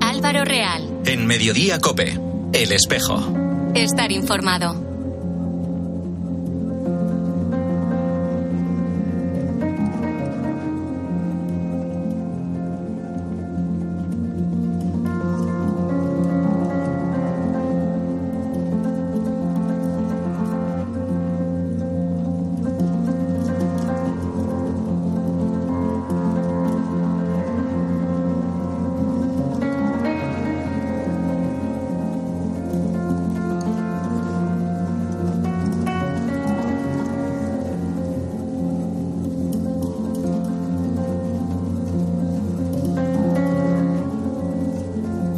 Álvaro 0.00 0.44
Real. 0.44 1.00
En 1.04 1.26
Mediodía 1.26 1.78
Cope. 1.78 2.18
El 2.52 2.72
espejo. 2.72 3.32
Estar 3.74 4.10
informado. 4.10 4.85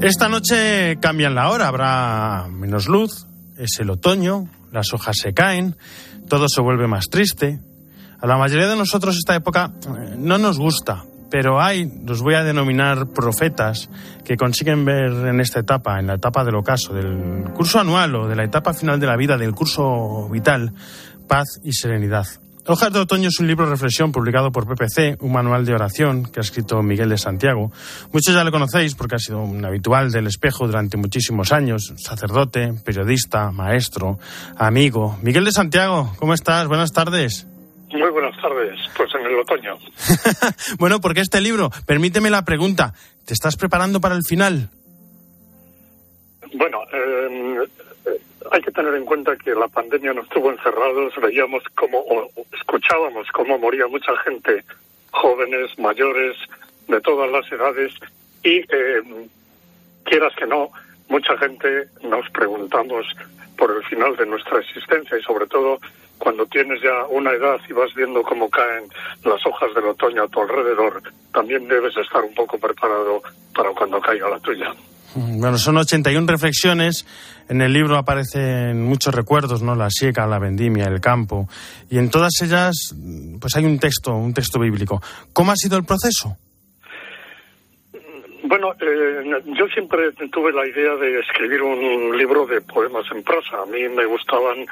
Esta 0.00 0.28
noche 0.28 0.96
cambian 1.00 1.34
la 1.34 1.50
hora, 1.50 1.66
habrá 1.66 2.46
menos 2.48 2.86
luz, 2.86 3.26
es 3.56 3.80
el 3.80 3.90
otoño, 3.90 4.48
las 4.70 4.94
hojas 4.94 5.16
se 5.20 5.34
caen, 5.34 5.76
todo 6.28 6.48
se 6.48 6.60
vuelve 6.60 6.86
más 6.86 7.06
triste. 7.10 7.58
A 8.20 8.26
la 8.28 8.36
mayoría 8.36 8.68
de 8.68 8.76
nosotros 8.76 9.16
esta 9.16 9.34
época 9.34 9.72
eh, 9.82 10.14
no 10.16 10.38
nos 10.38 10.56
gusta, 10.56 11.04
pero 11.32 11.60
hay, 11.60 11.90
los 12.06 12.22
voy 12.22 12.34
a 12.34 12.44
denominar 12.44 13.08
profetas, 13.08 13.90
que 14.24 14.36
consiguen 14.36 14.84
ver 14.84 15.10
en 15.26 15.40
esta 15.40 15.58
etapa, 15.58 15.98
en 15.98 16.06
la 16.06 16.14
etapa 16.14 16.44
del 16.44 16.54
ocaso, 16.54 16.94
del 16.94 17.50
curso 17.52 17.80
anual 17.80 18.14
o 18.14 18.28
de 18.28 18.36
la 18.36 18.44
etapa 18.44 18.74
final 18.74 19.00
de 19.00 19.06
la 19.06 19.16
vida, 19.16 19.36
del 19.36 19.52
curso 19.52 20.28
vital, 20.28 20.74
paz 21.26 21.60
y 21.64 21.72
serenidad. 21.72 22.26
Hojas 22.70 22.92
de 22.92 22.98
Otoño 22.98 23.30
es 23.30 23.40
un 23.40 23.46
libro 23.46 23.64
de 23.64 23.70
reflexión 23.70 24.12
publicado 24.12 24.52
por 24.52 24.66
PPC, 24.66 25.22
un 25.22 25.32
manual 25.32 25.64
de 25.64 25.72
oración 25.72 26.30
que 26.30 26.40
ha 26.40 26.42
escrito 26.42 26.82
Miguel 26.82 27.08
de 27.08 27.16
Santiago. 27.16 27.72
Muchos 28.12 28.34
ya 28.34 28.44
lo 28.44 28.50
conocéis 28.50 28.94
porque 28.94 29.14
ha 29.14 29.18
sido 29.18 29.40
un 29.40 29.64
habitual 29.64 30.12
del 30.12 30.26
espejo 30.26 30.66
durante 30.66 30.98
muchísimos 30.98 31.50
años, 31.50 31.94
sacerdote, 31.96 32.74
periodista, 32.84 33.50
maestro, 33.52 34.18
amigo. 34.58 35.16
Miguel 35.22 35.46
de 35.46 35.52
Santiago, 35.52 36.12
¿cómo 36.18 36.34
estás? 36.34 36.68
Buenas 36.68 36.92
tardes. 36.92 37.46
Muy 37.90 38.10
buenas 38.10 38.36
tardes, 38.38 38.78
pues 38.94 39.08
en 39.14 39.26
el 39.26 39.38
otoño. 39.40 39.78
bueno, 40.78 41.00
porque 41.00 41.22
este 41.22 41.40
libro, 41.40 41.70
permíteme 41.86 42.28
la 42.28 42.44
pregunta, 42.44 42.92
¿te 43.24 43.32
estás 43.32 43.56
preparando 43.56 43.98
para 43.98 44.14
el 44.14 44.24
final? 44.24 44.68
Bueno, 46.52 46.80
eh, 46.92 47.66
hay 48.50 48.62
que 48.62 48.70
tener 48.70 48.94
en 48.94 49.04
cuenta 49.04 49.36
que 49.36 49.54
la 49.54 49.68
pandemia 49.68 50.12
nos 50.12 50.28
tuvo 50.28 50.50
encerrados, 50.50 51.14
veíamos 51.20 51.62
cómo, 51.74 51.98
o 51.98 52.28
escuchábamos 52.52 53.28
cómo 53.32 53.58
moría 53.58 53.86
mucha 53.86 54.16
gente, 54.18 54.64
jóvenes, 55.10 55.78
mayores, 55.78 56.36
de 56.86 57.00
todas 57.00 57.30
las 57.30 57.50
edades, 57.52 57.92
y 58.42 58.58
eh, 58.58 59.28
quieras 60.04 60.34
que 60.36 60.46
no, 60.46 60.70
mucha 61.08 61.36
gente 61.38 61.88
nos 62.02 62.28
preguntamos 62.30 63.06
por 63.56 63.76
el 63.76 63.82
final 63.84 64.16
de 64.16 64.26
nuestra 64.26 64.60
existencia 64.60 65.18
y 65.18 65.22
sobre 65.22 65.46
todo 65.46 65.78
cuando 66.18 66.46
tienes 66.46 66.80
ya 66.82 67.06
una 67.06 67.32
edad 67.32 67.60
y 67.68 67.72
vas 67.72 67.94
viendo 67.94 68.22
cómo 68.22 68.48
caen 68.50 68.84
las 69.24 69.44
hojas 69.46 69.74
del 69.74 69.86
otoño 69.86 70.24
a 70.24 70.28
tu 70.28 70.40
alrededor, 70.40 71.02
también 71.32 71.68
debes 71.68 71.96
estar 71.96 72.22
un 72.22 72.34
poco 72.34 72.58
preparado 72.58 73.22
para 73.54 73.70
cuando 73.70 74.00
caiga 74.00 74.28
la 74.28 74.40
tuya. 74.40 74.74
Bueno, 75.14 75.58
son 75.58 75.76
81 75.78 76.26
reflexiones. 76.26 77.06
En 77.48 77.62
el 77.62 77.72
libro 77.72 77.96
aparecen 77.96 78.82
muchos 78.82 79.14
recuerdos, 79.14 79.62
¿no? 79.62 79.74
La 79.74 79.90
sieca, 79.90 80.26
la 80.26 80.38
vendimia, 80.38 80.84
el 80.84 81.00
campo. 81.00 81.48
Y 81.90 81.98
en 81.98 82.10
todas 82.10 82.32
ellas, 82.42 82.94
pues 83.40 83.56
hay 83.56 83.64
un 83.64 83.78
texto, 83.78 84.14
un 84.14 84.34
texto 84.34 84.58
bíblico. 84.60 85.02
¿Cómo 85.32 85.52
ha 85.52 85.56
sido 85.56 85.78
el 85.78 85.84
proceso? 85.84 86.36
Bueno, 88.42 88.72
eh, 88.80 89.42
yo 89.58 89.66
siempre 89.68 90.10
tuve 90.32 90.52
la 90.52 90.66
idea 90.66 90.94
de 90.94 91.20
escribir 91.20 91.62
un 91.62 92.16
libro 92.16 92.46
de 92.46 92.60
poemas 92.60 93.04
en 93.10 93.22
prosa. 93.22 93.62
A 93.62 93.66
mí 93.66 93.88
me 93.88 94.06
gustaban 94.06 94.64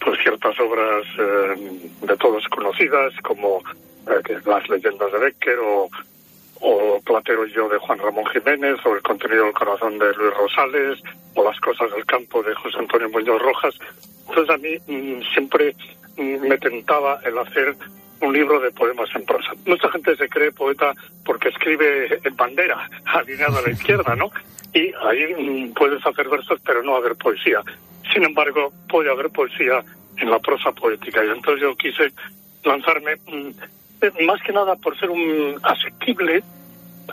pues 0.00 0.18
ciertas 0.20 0.58
obras 0.58 1.04
eh, 1.18 1.80
de 2.00 2.16
todos 2.16 2.44
conocidas, 2.48 3.12
como 3.22 3.62
eh, 4.08 4.38
las 4.44 4.68
leyendas 4.68 5.12
de 5.12 5.18
Becker 5.18 5.58
o 5.60 5.88
o 6.62 7.00
Platero 7.04 7.44
y 7.46 7.52
yo 7.52 7.68
de 7.68 7.78
Juan 7.78 7.98
Ramón 7.98 8.24
Jiménez, 8.26 8.78
o 8.84 8.94
El 8.94 9.02
contenido 9.02 9.44
del 9.44 9.52
corazón 9.52 9.98
de 9.98 10.14
Luis 10.14 10.34
Rosales, 10.34 11.02
o 11.34 11.44
Las 11.44 11.58
cosas 11.60 11.90
del 11.92 12.06
campo 12.06 12.42
de 12.42 12.54
José 12.54 12.78
Antonio 12.78 13.10
Muñoz 13.10 13.42
Rojas. 13.42 13.74
Entonces 14.28 14.54
a 14.54 14.58
mí 14.58 14.76
mm, 14.86 15.22
siempre 15.32 15.74
mm, 16.16 16.46
me 16.46 16.56
tentaba 16.58 17.18
el 17.24 17.36
hacer 17.36 17.76
un 18.20 18.32
libro 18.32 18.60
de 18.60 18.70
poemas 18.70 19.10
en 19.16 19.24
prosa. 19.24 19.52
Mucha 19.66 19.90
gente 19.90 20.16
se 20.16 20.28
cree 20.28 20.52
poeta 20.52 20.94
porque 21.24 21.48
escribe 21.48 22.20
en 22.22 22.36
bandera, 22.36 22.88
alineado 23.04 23.58
a 23.58 23.62
la 23.62 23.70
izquierda, 23.70 24.14
¿no? 24.14 24.30
Y 24.72 24.92
ahí 25.02 25.34
mm, 25.34 25.74
puedes 25.74 26.04
hacer 26.06 26.28
versos, 26.28 26.60
pero 26.64 26.82
no 26.84 26.94
haber 26.94 27.16
poesía. 27.16 27.60
Sin 28.12 28.22
embargo, 28.22 28.72
puede 28.88 29.10
haber 29.10 29.30
poesía 29.30 29.82
en 30.16 30.30
la 30.30 30.38
prosa 30.38 30.70
poética. 30.70 31.24
Y 31.24 31.28
entonces 31.28 31.62
yo 31.62 31.74
quise 31.74 32.12
lanzarme 32.62 33.16
más 34.26 34.40
que 34.42 34.52
nada 34.52 34.76
por 34.76 34.98
ser 34.98 35.10
un 35.10 35.58
asequible, 35.62 36.42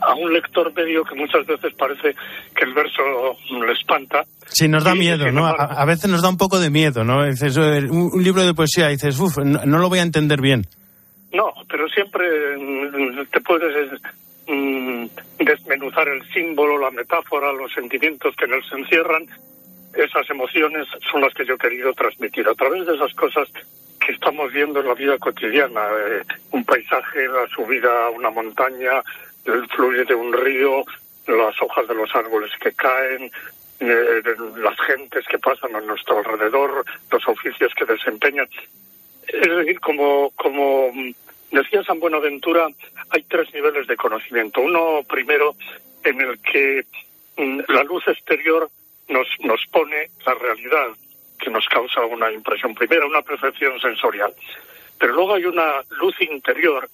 a 0.02 0.16
un 0.16 0.34
lector 0.34 0.74
medio 0.74 1.04
que 1.04 1.16
muchas 1.16 1.46
veces 1.46 1.74
parece 1.74 2.16
que 2.56 2.66
el 2.66 2.74
verso 2.74 3.02
le 3.66 3.72
espanta. 3.74 4.24
Sí, 4.48 4.68
nos 4.68 4.84
da 4.84 4.96
miedo, 4.96 5.32
¿no? 5.32 5.46
A, 5.48 5.86
veces 5.86 6.10
nos 6.10 6.22
da 6.22 6.30
un 6.30 6.38
poco 6.38 6.60
de 6.60 6.70
miedo, 6.70 7.04
¿no? 7.04 7.26
Dices, 7.26 7.58
un, 7.58 8.10
un 8.14 8.24
libro 8.24 8.46
de 8.46 8.54
poesía, 8.54 8.88
dices, 8.88 9.20
uff, 9.20 9.38
no, 9.38 9.66
no 9.66 9.78
lo 9.78 9.90
voy 9.90 10.00
a 10.00 10.04
entender 10.04 10.42
bien. 10.42 10.66
No, 11.32 11.54
pero 11.70 11.88
siempre 11.90 12.58
mm, 12.58 13.26
te 13.32 13.42
puedes 13.42 13.92
mm, 14.48 15.06
desmenuzar 15.40 16.08
el 16.08 16.24
símbolo, 16.34 16.80
la 16.80 16.92
metáfora, 16.92 17.52
los 17.52 17.72
sentimientos 17.72 18.36
que 18.36 18.46
en 18.46 18.54
él 18.54 18.64
se 18.70 18.78
encierran. 18.78 19.28
Esas 19.94 20.30
emociones 20.30 20.88
son 21.12 21.22
las 21.22 21.34
que 21.34 21.46
yo 21.46 21.56
he 21.56 21.58
querido 21.58 21.94
transmitir 21.94 22.48
a 22.48 22.54
través 22.54 22.86
de 22.86 22.96
esas 22.96 23.14
cosas 23.14 23.48
estamos 24.10 24.52
viendo 24.52 24.80
en 24.80 24.88
la 24.88 24.94
vida 24.94 25.18
cotidiana. 25.18 25.82
eh, 26.08 26.24
un 26.52 26.64
paisaje, 26.66 27.28
la 27.28 27.48
subida 27.48 28.06
a 28.06 28.10
una 28.10 28.30
montaña, 28.30 29.04
el 29.46 29.68
fluir 29.68 30.06
de 30.06 30.16
un 30.16 30.34
río, 30.34 30.84
las 31.28 31.62
hojas 31.62 31.88
de 31.88 31.96
los 31.96 32.14
árboles 32.16 32.52
que 32.60 32.74
caen, 32.74 33.32
eh, 33.80 34.22
las 34.58 34.80
gentes 34.82 35.26
que 35.28 35.40
pasan 35.40 35.76
a 35.76 35.82
nuestro 35.82 36.20
alrededor, 36.20 36.84
los 37.12 37.28
oficios 37.28 37.74
que 37.76 37.86
desempeñan. 37.86 38.48
Es 39.28 39.50
decir, 39.58 39.80
como, 39.80 40.32
como 40.32 40.92
decía 41.52 41.84
San 41.84 42.00
Buenaventura, 42.00 42.68
hay 43.12 43.24
tres 43.24 43.54
niveles 43.54 43.88
de 43.88 43.96
conocimiento. 43.96 44.62
Uno 44.62 45.02
primero 45.08 45.56
en 46.04 46.22
el 46.22 46.40
que 46.40 46.86
mm, 47.38 47.62
la 47.68 47.84
luz 47.84 48.08
exterior 48.08 48.70
nos, 49.08 49.28
nos 49.40 49.66
pone 49.72 50.10
la 50.26 50.34
realidad, 50.34 50.88
que 51.40 51.50
nos 51.50 51.68
causa 51.68 52.06
una 52.06 52.32
impresión 52.32 52.76
primera, 52.76 53.06
una 53.06 53.22
percepción 53.22 53.80
sensorial. 53.80 54.34
Pero 55.00 55.14
luego 55.14 55.36
hay 55.36 55.46
una 55.46 55.82
luz 56.00 56.20
interior 56.22 56.90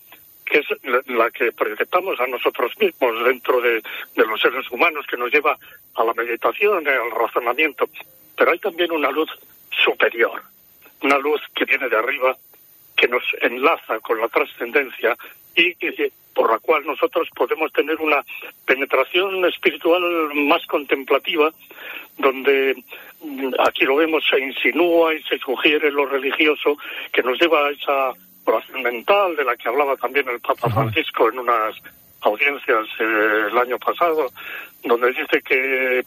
que 0.46 0.60
es 0.60 0.66
la 1.08 1.32
que 1.32 1.52
proyectamos 1.52 2.20
a 2.20 2.28
nosotros 2.28 2.72
mismos 2.80 3.26
dentro 3.26 3.60
de, 3.60 3.82
de 4.16 4.26
los 4.28 4.40
seres 4.40 4.70
humanos, 4.70 5.06
que 5.08 5.18
nos 5.18 5.32
lleva 5.32 5.58
a 5.96 6.04
la 6.04 6.14
meditación, 6.14 6.88
al 6.88 7.12
razonamiento. 7.12 7.90
Pero 8.38 8.52
hay 8.52 8.60
también 8.60 8.92
una 8.92 9.10
luz 9.10 9.30
superior, 9.72 10.44
una 11.02 11.18
luz 11.18 11.42
que 11.56 11.66
viene 11.66 11.90
de 11.90 11.98
arriba, 11.98 12.38
que 12.96 13.08
nos 13.08 13.24
enlaza 13.42 14.00
con 14.00 14.20
la 14.20 14.28
trascendencia 14.28 15.16
y, 15.56 15.70
y 15.86 16.12
por 16.34 16.52
la 16.52 16.60
cual 16.60 16.86
nosotros 16.86 17.30
podemos 17.34 17.72
tener 17.72 17.96
una 18.02 18.24
penetración 18.66 19.46
espiritual 19.46 20.04
más 20.34 20.66
contemplativa, 20.66 21.52
donde 22.18 22.76
mm, 23.24 23.54
aquí 23.66 23.86
lo 23.86 23.96
vemos, 23.96 24.24
se 24.30 24.40
insinúa 24.40 25.14
y 25.14 25.24
se 25.24 25.38
sugiere 25.40 25.90
lo 25.92 26.06
religioso, 26.06 26.78
que 27.12 27.24
nos 27.24 27.40
lleva 27.40 27.68
a 27.68 27.72
esa 27.72 28.14
oración 28.44 28.84
mental 28.84 29.36
de 29.36 29.46
la 29.46 29.56
que 29.56 29.70
hablaba 29.70 29.96
también 29.96 30.28
el 30.30 30.40
Papa 30.40 30.70
Francisco 30.70 31.30
en 31.30 31.40
unas 31.40 31.76
audiencias 32.22 32.86
eh, 33.00 33.48
el 33.50 33.58
año 33.58 33.78
pasado, 33.80 34.30
donde 34.84 35.14
dice 35.14 35.42
que 35.42 36.04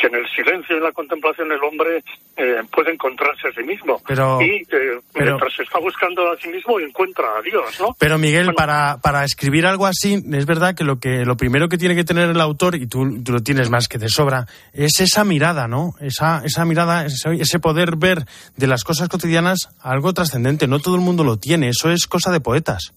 que 0.00 0.06
en 0.06 0.14
el 0.14 0.26
silencio 0.30 0.74
y 0.74 0.78
en 0.78 0.84
la 0.84 0.92
contemplación 0.92 1.52
el 1.52 1.62
hombre 1.62 2.02
eh, 2.36 2.62
puede 2.72 2.92
encontrarse 2.92 3.48
a 3.48 3.52
sí 3.52 3.62
mismo. 3.62 4.00
Pero- 4.06 4.40
y 4.40 4.62
eh, 4.62 4.66
pero- 5.12 5.26
mientras 5.32 5.52
se 5.54 5.62
está 5.62 5.78
buscando 5.78 6.30
a 6.30 6.36
sí 6.38 6.48
mismo 6.48 6.80
encuentra 6.80 7.26
a 7.38 7.42
Dios, 7.42 7.78
¿no? 7.80 7.94
Pero 7.98 8.18
Miguel, 8.18 8.54
para, 8.54 8.98
para 9.02 9.24
escribir 9.24 9.66
algo 9.66 9.86
así, 9.86 10.14
es 10.32 10.46
verdad 10.46 10.74
que 10.74 10.84
lo 10.84 10.98
que 10.98 11.24
lo 11.24 11.36
primero 11.36 11.68
que 11.68 11.76
tiene 11.78 11.94
que 11.94 12.04
tener 12.04 12.30
el 12.30 12.40
autor, 12.40 12.76
y 12.76 12.86
tú, 12.86 13.22
tú 13.22 13.32
lo 13.32 13.42
tienes 13.42 13.68
más 13.70 13.88
que 13.88 13.98
de 13.98 14.08
sobra, 14.08 14.46
es 14.72 15.00
esa 15.00 15.24
mirada, 15.24 15.68
¿no? 15.68 15.94
Esa, 16.00 16.42
esa 16.44 16.64
mirada, 16.64 17.04
ese, 17.06 17.32
ese 17.34 17.58
poder 17.58 17.96
ver 17.96 18.24
de 18.56 18.66
las 18.66 18.84
cosas 18.84 19.08
cotidianas 19.08 19.68
algo 19.82 20.12
trascendente. 20.14 20.66
No 20.66 20.78
todo 20.78 20.94
el 20.94 21.00
mundo 21.02 21.24
lo 21.24 21.36
tiene, 21.36 21.68
eso 21.68 21.90
es 21.90 22.06
cosa 22.06 22.30
de 22.32 22.40
poetas. 22.40 22.92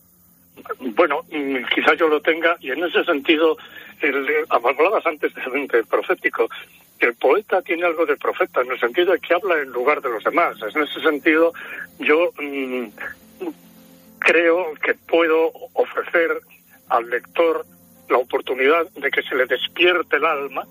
Bueno, 0.95 1.21
mm, 1.31 1.65
quizá 1.75 1.95
yo 1.95 2.07
lo 2.07 2.21
tenga, 2.21 2.55
y 2.61 2.71
en 2.71 2.83
ese 2.83 3.03
sentido, 3.03 3.57
el, 4.01 4.25
hablabas 4.49 5.05
antes 5.05 5.33
de 5.33 5.41
mente 5.51 5.83
profético, 5.83 6.47
el 6.99 7.15
poeta 7.15 7.61
tiene 7.61 7.85
algo 7.85 8.05
de 8.05 8.15
profeta, 8.17 8.61
en 8.61 8.71
el 8.71 8.79
sentido 8.79 9.11
de 9.13 9.19
que 9.19 9.33
habla 9.33 9.59
en 9.59 9.69
lugar 9.71 10.01
de 10.01 10.09
los 10.09 10.23
demás. 10.23 10.57
En 10.73 10.83
ese 10.83 11.01
sentido, 11.01 11.53
yo 11.99 12.31
mm, 12.39 12.85
creo 14.19 14.73
que 14.75 14.93
puedo 14.93 15.51
ofrecer 15.73 16.39
al 16.89 17.09
lector 17.09 17.65
la 18.09 18.17
oportunidad 18.17 18.89
de 18.91 19.11
que 19.11 19.21
se 19.23 19.35
le 19.35 19.45
despierte 19.45 20.17
el 20.17 20.25
alma 20.25 20.63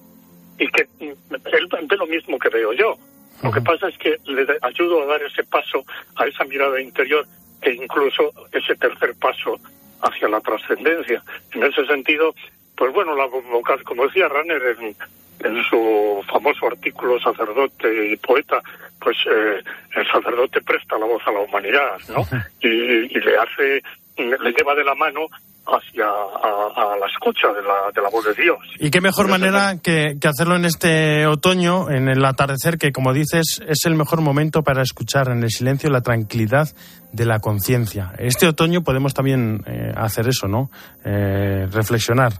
y 0.58 0.68
que 0.68 0.88
mm, 1.00 1.34
él 1.52 1.68
ve 1.86 1.96
lo 1.96 2.06
mismo 2.06 2.38
que 2.38 2.48
veo 2.48 2.72
yo. 2.72 2.96
Lo 3.42 3.50
que 3.50 3.60
pasa 3.60 3.88
es 3.88 3.98
que 3.98 4.18
le 4.26 4.46
ayudo 4.62 5.02
a 5.02 5.06
dar 5.06 5.22
ese 5.22 5.42
paso 5.44 5.84
a 6.16 6.26
esa 6.26 6.44
mirada 6.44 6.80
interior 6.80 7.26
e 7.60 7.72
incluso 7.72 8.30
ese 8.52 8.76
tercer 8.76 9.14
paso 9.16 9.58
hacia 10.00 10.28
la 10.28 10.40
trascendencia. 10.40 11.22
En 11.52 11.64
ese 11.64 11.84
sentido, 11.86 12.34
pues 12.76 12.92
bueno, 12.92 13.16
la 13.16 13.26
vocal, 13.26 13.82
como 13.84 14.06
decía 14.06 14.28
Ranner 14.28 14.76
en, 14.80 14.96
en 15.44 15.62
su 15.64 16.22
famoso 16.30 16.66
artículo 16.66 17.20
Sacerdote 17.20 18.12
y 18.12 18.16
Poeta, 18.16 18.60
pues 19.00 19.16
eh, 19.30 19.62
el 19.96 20.06
sacerdote 20.06 20.60
presta 20.62 20.98
la 20.98 21.06
voz 21.06 21.22
a 21.26 21.32
la 21.32 21.40
humanidad, 21.40 21.98
¿no? 22.08 22.26
Y, 22.60 22.68
y 22.68 23.20
le 23.20 23.36
hace, 23.36 23.82
le 24.16 24.52
lleva 24.52 24.74
de 24.74 24.84
la 24.84 24.94
mano 24.94 25.26
hacia 25.64 26.04
a, 26.06 26.92
a 26.94 26.98
la 26.98 27.06
escucha 27.06 27.48
de 27.52 27.62
la, 27.62 27.92
de 27.94 28.02
la 28.02 28.08
voz 28.10 28.24
de 28.24 28.34
Dios. 28.42 28.58
Y 28.80 28.90
qué 28.90 29.00
mejor 29.00 29.28
manera 29.28 29.76
que, 29.82 30.16
que 30.20 30.28
hacerlo 30.28 30.56
en 30.56 30.64
este 30.64 31.26
otoño, 31.26 31.88
en 31.88 32.08
el 32.08 32.24
atardecer, 32.24 32.78
que 32.78 32.90
como 32.90 33.12
dices, 33.12 33.62
es 33.66 33.84
el 33.86 33.94
mejor 33.94 34.20
momento 34.22 34.62
para 34.62 34.82
escuchar 34.82 35.28
en 35.28 35.42
el 35.44 35.50
silencio 35.50 35.88
la 35.90 36.00
tranquilidad 36.00 36.66
de 37.12 37.26
la 37.26 37.38
conciencia. 37.38 38.12
Este 38.18 38.48
otoño 38.48 38.82
podemos 38.82 39.14
también 39.14 39.62
eh, 39.66 39.92
hacer 39.96 40.26
eso, 40.26 40.48
¿no? 40.48 40.70
Eh, 41.04 41.68
reflexionar. 41.70 42.32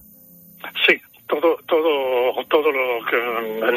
Sí, 0.86 1.00
todo, 1.28 1.58
todo, 1.66 1.88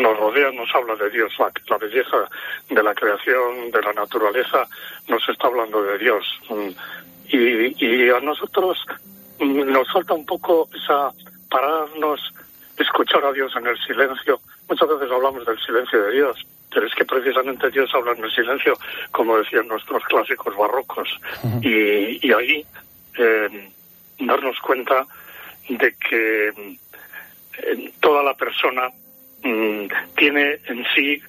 nos 0.05 0.17
rodea 0.19 0.51
nos 0.51 0.69
habla 0.75 0.95
de 0.95 1.09
Dios. 1.09 1.33
La, 1.39 1.51
la 1.69 1.77
belleza 1.77 2.29
de 2.69 2.83
la 2.83 2.93
creación, 2.93 3.71
de 3.71 3.81
la 3.81 3.93
naturaleza, 3.93 4.67
nos 5.07 5.27
está 5.27 5.47
hablando 5.47 5.81
de 5.81 5.97
Dios. 5.97 6.23
Mm, 6.49 6.69
Y, 7.27 7.85
y 7.85 8.09
a 8.11 8.19
nosotros 8.19 8.85
mm, 9.39 9.71
nos 9.71 9.91
falta 9.91 10.13
un 10.13 10.25
poco 10.25 10.67
esa 10.75 11.11
pararnos, 11.49 12.19
escuchar 12.77 13.23
a 13.25 13.31
Dios 13.33 13.51
en 13.57 13.65
el 13.65 13.77
silencio. 13.79 14.39
Muchas 14.69 14.87
veces 14.89 15.11
hablamos 15.11 15.43
del 15.45 15.59
silencio 15.59 16.03
de 16.03 16.11
Dios, 16.11 16.35
pero 16.71 16.85
es 16.85 16.93
que 16.93 17.05
precisamente 17.05 17.71
Dios 17.71 17.89
habla 17.95 18.11
en 18.11 18.23
el 18.23 18.31
silencio, 18.31 18.73
como 19.11 19.37
decían 19.37 19.67
nuestros 19.67 20.03
clásicos 20.03 20.55
barrocos. 20.55 21.09
Y, 21.61 22.27
y 22.27 22.31
ahí 22.33 22.65
eh, 23.17 23.71
darnos 24.19 24.59
cuenta 24.59 25.05
de 25.69 25.95
que 25.95 26.47
eh, 27.57 27.91
toda 27.99 28.21
la 28.21 28.35
persona 28.35 28.89
mm, 29.45 29.87
tiene 30.17 30.59
en 30.65 30.85
sí 30.95 31.21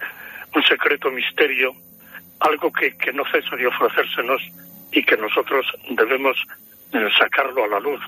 un 0.55 0.63
secreto 0.65 1.11
misterio, 1.11 1.73
algo 2.41 2.73
que, 2.73 2.97
que 2.97 3.13
no 3.13 3.25
cesa 3.31 3.57
de 3.57 3.67
ofrecérsenos 3.67 4.43
y 4.93 5.03
que 5.05 5.17
nosotros 5.17 5.67
debemos 5.91 6.37
eh, 6.93 7.09
sacarlo 7.19 7.65
a 7.65 7.69
la 7.69 7.81
luz. 7.81 8.01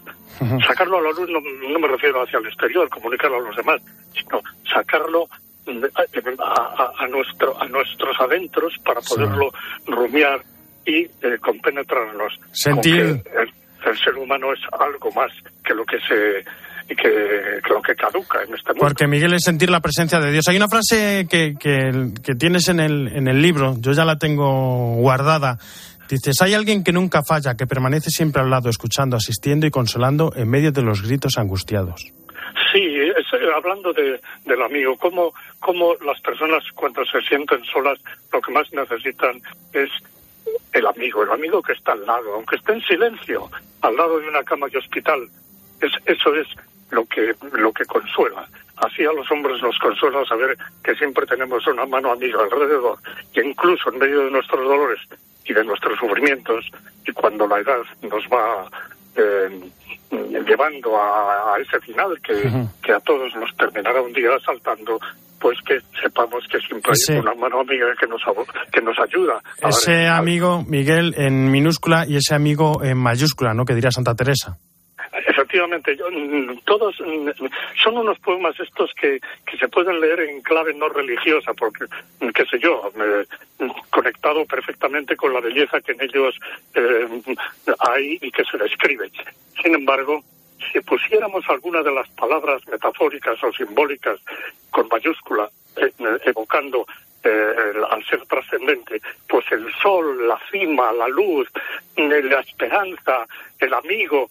Sacarlo 0.66 0.98
a 0.98 1.02
la 1.02 1.10
luz 1.10 1.28
no, 1.30 1.40
no 1.40 1.78
me 1.78 1.88
refiero 1.88 2.22
hacia 2.22 2.38
el 2.38 2.46
exterior, 2.46 2.88
comunicarlo 2.88 3.38
a 3.38 3.40
los 3.40 3.56
demás, 3.56 3.80
sino 4.14 4.40
sacarlo 4.72 5.28
mm, 5.66 5.84
a, 6.40 6.52
a- 6.52 6.92
a 7.04 7.08
nuestro, 7.08 7.60
a 7.60 7.66
nuestros 7.68 8.18
adentros 8.20 8.74
para 8.84 9.00
Sí. 9.02 9.14
poderlo 9.14 9.52
rumiar 9.86 10.40
y 10.86 11.02
eh, 11.22 11.38
compenetrarnos. 11.40 12.36
con 12.38 12.52
Sentir- 12.54 13.22
que 13.22 13.30
el, 13.42 13.52
el 13.84 13.98
ser 13.98 14.14
humano 14.16 14.52
es 14.52 14.60
algo 14.78 15.10
más 15.12 15.32
que 15.64 15.74
lo 15.74 15.84
que 15.84 15.98
se 16.00 16.44
que, 16.96 17.60
que 17.62 17.72
lo 17.74 17.82
que 17.82 17.94
caduca 17.94 18.42
en 18.42 18.54
este 18.54 18.72
mundo. 18.72 18.86
Porque 18.86 19.06
Miguel 19.06 19.34
es 19.34 19.42
sentir 19.44 19.70
la 19.70 19.80
presencia 19.80 20.18
de 20.20 20.32
Dios. 20.32 20.48
Hay 20.48 20.56
una 20.56 20.68
frase 20.68 21.26
que, 21.28 21.54
que, 21.58 22.12
que 22.22 22.34
tienes 22.34 22.68
en 22.68 22.80
el, 22.80 23.08
en 23.08 23.28
el 23.28 23.42
libro, 23.42 23.76
yo 23.78 23.92
ya 23.92 24.04
la 24.04 24.18
tengo 24.18 24.94
guardada. 24.96 25.58
Dices, 26.08 26.40
hay 26.40 26.54
alguien 26.54 26.82
que 26.82 26.92
nunca 26.92 27.22
falla, 27.22 27.54
que 27.54 27.66
permanece 27.66 28.10
siempre 28.10 28.40
al 28.40 28.48
lado, 28.48 28.70
escuchando, 28.70 29.16
asistiendo 29.16 29.66
y 29.66 29.70
consolando 29.70 30.32
en 30.34 30.48
medio 30.48 30.72
de 30.72 30.80
los 30.82 31.02
gritos 31.02 31.36
angustiados. 31.36 32.12
Sí, 32.72 32.82
es, 32.82 33.26
eh, 33.34 33.46
hablando 33.54 33.92
de, 33.92 34.20
del 34.46 34.62
amigo, 34.62 34.96
cómo, 34.96 35.32
cómo 35.60 35.94
las 36.04 36.20
personas 36.20 36.64
cuando 36.74 37.04
se 37.04 37.20
sienten 37.22 37.62
solas 37.64 37.98
lo 38.32 38.40
que 38.40 38.52
más 38.52 38.72
necesitan 38.72 39.40
es 39.72 39.90
el 40.72 40.86
amigo, 40.86 41.22
el 41.22 41.30
amigo 41.30 41.62
que 41.62 41.72
está 41.72 41.92
al 41.92 42.06
lado, 42.06 42.34
aunque 42.34 42.56
esté 42.56 42.72
en 42.72 42.82
silencio, 42.82 43.50
al 43.82 43.96
lado 43.96 44.18
de 44.18 44.28
una 44.28 44.42
cama 44.44 44.68
de 44.68 44.78
hospital. 44.78 45.28
Es, 45.80 45.92
eso 46.06 46.34
es 46.34 46.46
lo 46.90 47.04
que, 47.06 47.34
lo 47.52 47.72
que 47.72 47.84
consuela. 47.84 48.46
Así 48.76 49.04
a 49.04 49.12
los 49.12 49.28
hombres 49.32 49.60
nos 49.62 49.76
consuela 49.78 50.24
saber 50.24 50.56
que 50.84 50.94
siempre 50.94 51.26
tenemos 51.26 51.66
una 51.66 51.84
mano 51.86 52.12
amiga 52.12 52.40
alrededor, 52.42 52.98
que 53.32 53.42
incluso 53.44 53.90
en 53.92 53.98
medio 53.98 54.20
de 54.24 54.30
nuestros 54.30 54.62
dolores 54.64 55.00
y 55.44 55.52
de 55.52 55.64
nuestros 55.64 55.98
sufrimientos, 55.98 56.64
y 57.06 57.12
cuando 57.12 57.46
la 57.48 57.58
edad 57.58 57.80
nos 58.02 58.24
va 58.26 58.68
eh, 59.16 59.60
llevando 60.46 60.96
a, 60.96 61.54
a 61.54 61.58
ese 61.60 61.80
final 61.80 62.18
que, 62.22 62.34
que 62.82 62.92
a 62.92 63.00
todos 63.00 63.34
nos 63.34 63.54
terminará 63.56 64.00
un 64.00 64.12
día 64.12 64.30
asaltando, 64.36 64.98
pues 65.40 65.58
que 65.66 65.80
sepamos 66.00 66.44
que 66.50 66.58
siempre 66.60 66.92
Ese- 66.92 67.14
hay 67.14 67.18
una 67.20 67.34
mano 67.34 67.60
amiga 67.60 67.86
que 67.98 68.06
nos, 68.06 68.22
que 68.72 68.80
nos 68.80 68.98
ayuda. 68.98 69.40
a 69.62 69.68
Ese 69.70 70.06
amigo, 70.06 70.64
Miguel, 70.66 71.14
en 71.16 71.50
minúscula 71.50 72.04
y 72.06 72.16
ese 72.16 72.34
amigo 72.34 72.82
en 72.84 72.96
mayúscula, 72.98 73.54
¿no? 73.54 73.64
Que 73.64 73.74
diría 73.74 73.90
Santa 73.90 74.14
Teresa. 74.14 74.56
Efectivamente, 75.38 75.96
yo, 75.96 76.10
mm, 76.10 76.62
todos 76.64 77.00
mm, 77.00 77.28
son 77.80 77.96
unos 77.96 78.18
poemas 78.18 78.58
estos 78.58 78.92
que, 78.94 79.20
que 79.46 79.56
se 79.56 79.68
pueden 79.68 80.00
leer 80.00 80.18
en 80.18 80.42
clave 80.42 80.74
no 80.74 80.88
religiosa, 80.88 81.54
porque, 81.54 81.84
mm, 82.18 82.30
qué 82.30 82.44
sé 82.46 82.58
yo, 82.58 82.90
conectado 83.90 84.44
perfectamente 84.46 85.16
con 85.16 85.32
la 85.32 85.40
belleza 85.40 85.80
que 85.80 85.92
en 85.92 86.02
ellos 86.02 86.34
eh, 86.74 87.06
hay 87.78 88.18
y 88.20 88.32
que 88.32 88.44
se 88.44 88.58
describe. 88.58 89.12
Sin 89.62 89.76
embargo, 89.76 90.24
si 90.72 90.80
pusiéramos 90.80 91.48
alguna 91.48 91.84
de 91.84 91.92
las 91.92 92.08
palabras 92.10 92.66
metafóricas 92.66 93.40
o 93.44 93.52
simbólicas 93.52 94.18
con 94.70 94.88
mayúscula, 94.88 95.48
eh, 95.76 95.92
evocando 96.24 96.84
eh, 97.22 97.74
al 97.90 98.04
ser 98.06 98.26
trascendente, 98.26 99.00
pues 99.28 99.44
el 99.52 99.72
sol, 99.80 100.26
la 100.26 100.40
cima, 100.50 100.90
la 100.92 101.06
luz, 101.06 101.48
la 101.96 102.40
esperanza, 102.40 103.24
el 103.60 103.72
amigo, 103.72 104.28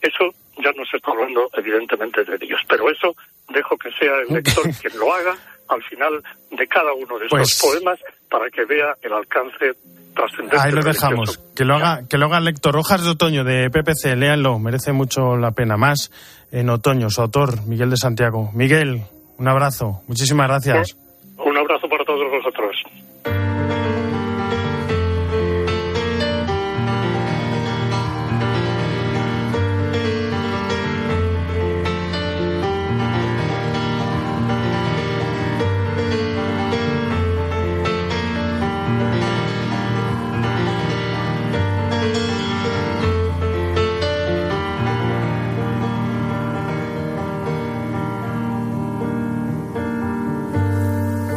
eso 0.00 0.34
ya 0.58 0.72
no 0.72 0.84
se 0.90 0.96
está 0.96 1.10
hablando 1.10 1.48
evidentemente 1.54 2.24
de 2.24 2.38
Dios, 2.38 2.60
pero 2.68 2.90
eso 2.90 3.14
dejo 3.48 3.76
que 3.76 3.90
sea 3.92 4.12
el 4.26 4.34
lector 4.34 4.64
quien 4.80 4.98
lo 4.98 5.12
haga 5.14 5.34
al 5.68 5.82
final 5.84 6.22
de 6.50 6.66
cada 6.68 6.92
uno 6.94 7.18
de 7.18 7.26
estos 7.26 7.30
Pues- 7.30 7.60
poemas 7.60 7.98
para 8.30 8.48
que 8.50 8.64
vea 8.64 8.96
el 9.02 9.12
alcance 9.12 9.72
trascendente. 10.14 10.56
Ahí 10.58 10.72
lo 10.72 10.82
dejamos. 10.82 11.38
Que 11.54 11.64
lo 11.64 11.74
haga, 11.74 12.06
que 12.08 12.16
lo 12.16 12.26
haga 12.26 12.38
el 12.38 12.44
lector. 12.44 12.76
Hojas 12.76 13.04
de 13.04 13.10
otoño 13.10 13.44
de 13.44 13.68
PPC, 13.70 14.16
léanlo, 14.16 14.58
merece 14.58 14.92
mucho 14.92 15.36
la 15.36 15.50
pena. 15.50 15.76
Más 15.76 16.10
en 16.52 16.70
otoño, 16.70 17.10
su 17.10 17.20
autor, 17.20 17.66
Miguel 17.66 17.90
de 17.90 17.96
Santiago. 17.98 18.50
Miguel, 18.54 19.02
un 19.38 19.48
abrazo. 19.48 20.02
Muchísimas 20.08 20.48
gracias. 20.48 20.94
Un 20.94 21.05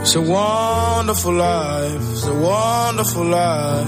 It's 0.09 0.15
a 0.15 0.21
wonderful 0.21 1.35
life, 1.35 2.25
a 2.25 2.33
wonderful 2.33 3.25
life. 3.25 3.87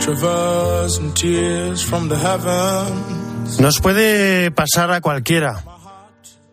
Traversing 0.00 1.12
tears 1.14 1.84
from 1.84 2.08
the 2.08 2.16
heavens. 2.16 3.60
Nos 3.60 3.78
puede 3.78 4.50
pasar 4.50 4.90
a 4.90 5.00
cualquiera. 5.00 5.62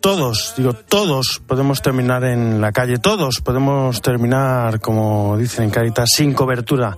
Todos, 0.02 0.54
digo, 0.56 0.74
todos 0.74 1.42
podemos 1.48 1.82
terminar 1.82 2.26
en 2.26 2.62
la 2.62 2.72
calle, 2.72 3.00
todos 3.00 3.42
podemos 3.42 4.04
terminar, 4.04 4.80
como 4.80 5.36
dicen 5.36 5.64
en 5.64 5.72
Caritas, 5.72 6.12
sin 6.16 6.36
cobertura. 6.36 6.96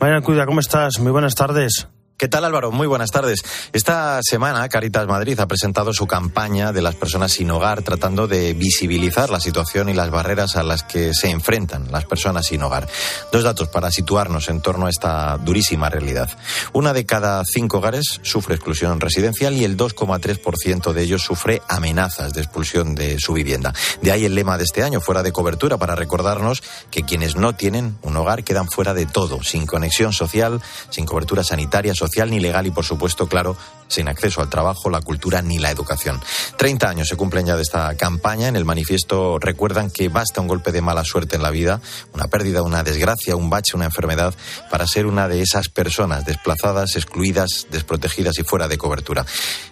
Mariana 0.00 0.20
Cuida, 0.20 0.46
¿cómo 0.46 0.58
estás? 0.58 0.98
Muy 0.98 1.12
buenas 1.12 1.36
tardes. 1.36 1.86
¿Qué 2.18 2.28
tal 2.28 2.46
Álvaro? 2.46 2.72
Muy 2.72 2.86
buenas 2.86 3.10
tardes. 3.10 3.44
Esta 3.74 4.20
semana 4.22 4.66
Caritas 4.70 5.06
Madrid 5.06 5.38
ha 5.38 5.46
presentado 5.46 5.92
su 5.92 6.06
campaña 6.06 6.72
de 6.72 6.80
las 6.80 6.94
personas 6.94 7.32
sin 7.32 7.50
hogar 7.50 7.82
tratando 7.82 8.26
de 8.26 8.54
visibilizar 8.54 9.28
la 9.28 9.38
situación 9.38 9.90
y 9.90 9.92
las 9.92 10.08
barreras 10.08 10.56
a 10.56 10.62
las 10.62 10.82
que 10.82 11.12
se 11.12 11.28
enfrentan 11.28 11.92
las 11.92 12.06
personas 12.06 12.46
sin 12.46 12.62
hogar. 12.62 12.88
Dos 13.32 13.42
datos 13.42 13.68
para 13.68 13.90
situarnos 13.90 14.48
en 14.48 14.62
torno 14.62 14.86
a 14.86 14.90
esta 14.90 15.36
durísima 15.36 15.90
realidad. 15.90 16.30
Una 16.72 16.94
de 16.94 17.04
cada 17.04 17.44
cinco 17.44 17.78
hogares 17.78 18.18
sufre 18.22 18.54
exclusión 18.54 18.98
residencial 18.98 19.54
y 19.54 19.64
el 19.64 19.76
2,3% 19.76 20.94
de 20.94 21.02
ellos 21.02 21.22
sufre 21.22 21.60
amenazas 21.68 22.32
de 22.32 22.40
expulsión 22.40 22.94
de 22.94 23.20
su 23.20 23.34
vivienda. 23.34 23.74
De 24.00 24.10
ahí 24.10 24.24
el 24.24 24.34
lema 24.34 24.56
de 24.56 24.64
este 24.64 24.82
año, 24.82 25.02
fuera 25.02 25.22
de 25.22 25.32
cobertura, 25.32 25.76
para 25.76 25.94
recordarnos 25.94 26.62
que 26.90 27.02
quienes 27.02 27.36
no 27.36 27.54
tienen 27.54 27.98
un 28.00 28.16
hogar 28.16 28.42
quedan 28.42 28.68
fuera 28.68 28.94
de 28.94 29.04
todo, 29.04 29.42
sin 29.42 29.66
conexión 29.66 30.14
social, 30.14 30.62
sin 30.88 31.04
cobertura 31.04 31.44
sanitaria, 31.44 31.94
social 31.94 32.05
ni 32.28 32.40
legal 32.40 32.66
y, 32.66 32.70
por 32.70 32.84
supuesto, 32.84 33.28
claro, 33.28 33.56
sin 33.88 34.08
acceso 34.08 34.40
al 34.40 34.48
trabajo, 34.48 34.90
la 34.90 35.00
cultura 35.00 35.42
ni 35.42 35.58
la 35.58 35.70
educación. 35.70 36.20
Treinta 36.56 36.88
años 36.88 37.08
se 37.08 37.16
cumplen 37.16 37.46
ya 37.46 37.56
de 37.56 37.62
esta 37.62 37.94
campaña. 37.96 38.48
En 38.48 38.56
el 38.56 38.64
manifiesto 38.64 39.38
recuerdan 39.38 39.90
que 39.90 40.08
basta 40.08 40.40
un 40.40 40.48
golpe 40.48 40.72
de 40.72 40.80
mala 40.80 41.04
suerte 41.04 41.36
en 41.36 41.42
la 41.42 41.50
vida, 41.50 41.80
una 42.14 42.26
pérdida, 42.28 42.62
una 42.62 42.82
desgracia, 42.82 43.36
un 43.36 43.50
bache, 43.50 43.76
una 43.76 43.84
enfermedad, 43.84 44.34
para 44.70 44.86
ser 44.86 45.06
una 45.06 45.28
de 45.28 45.42
esas 45.42 45.68
personas 45.68 46.24
desplazadas, 46.24 46.96
excluidas, 46.96 47.66
desprotegidas 47.70 48.38
y 48.38 48.42
fuera 48.42 48.68
de 48.68 48.78
cobertura. 48.78 49.24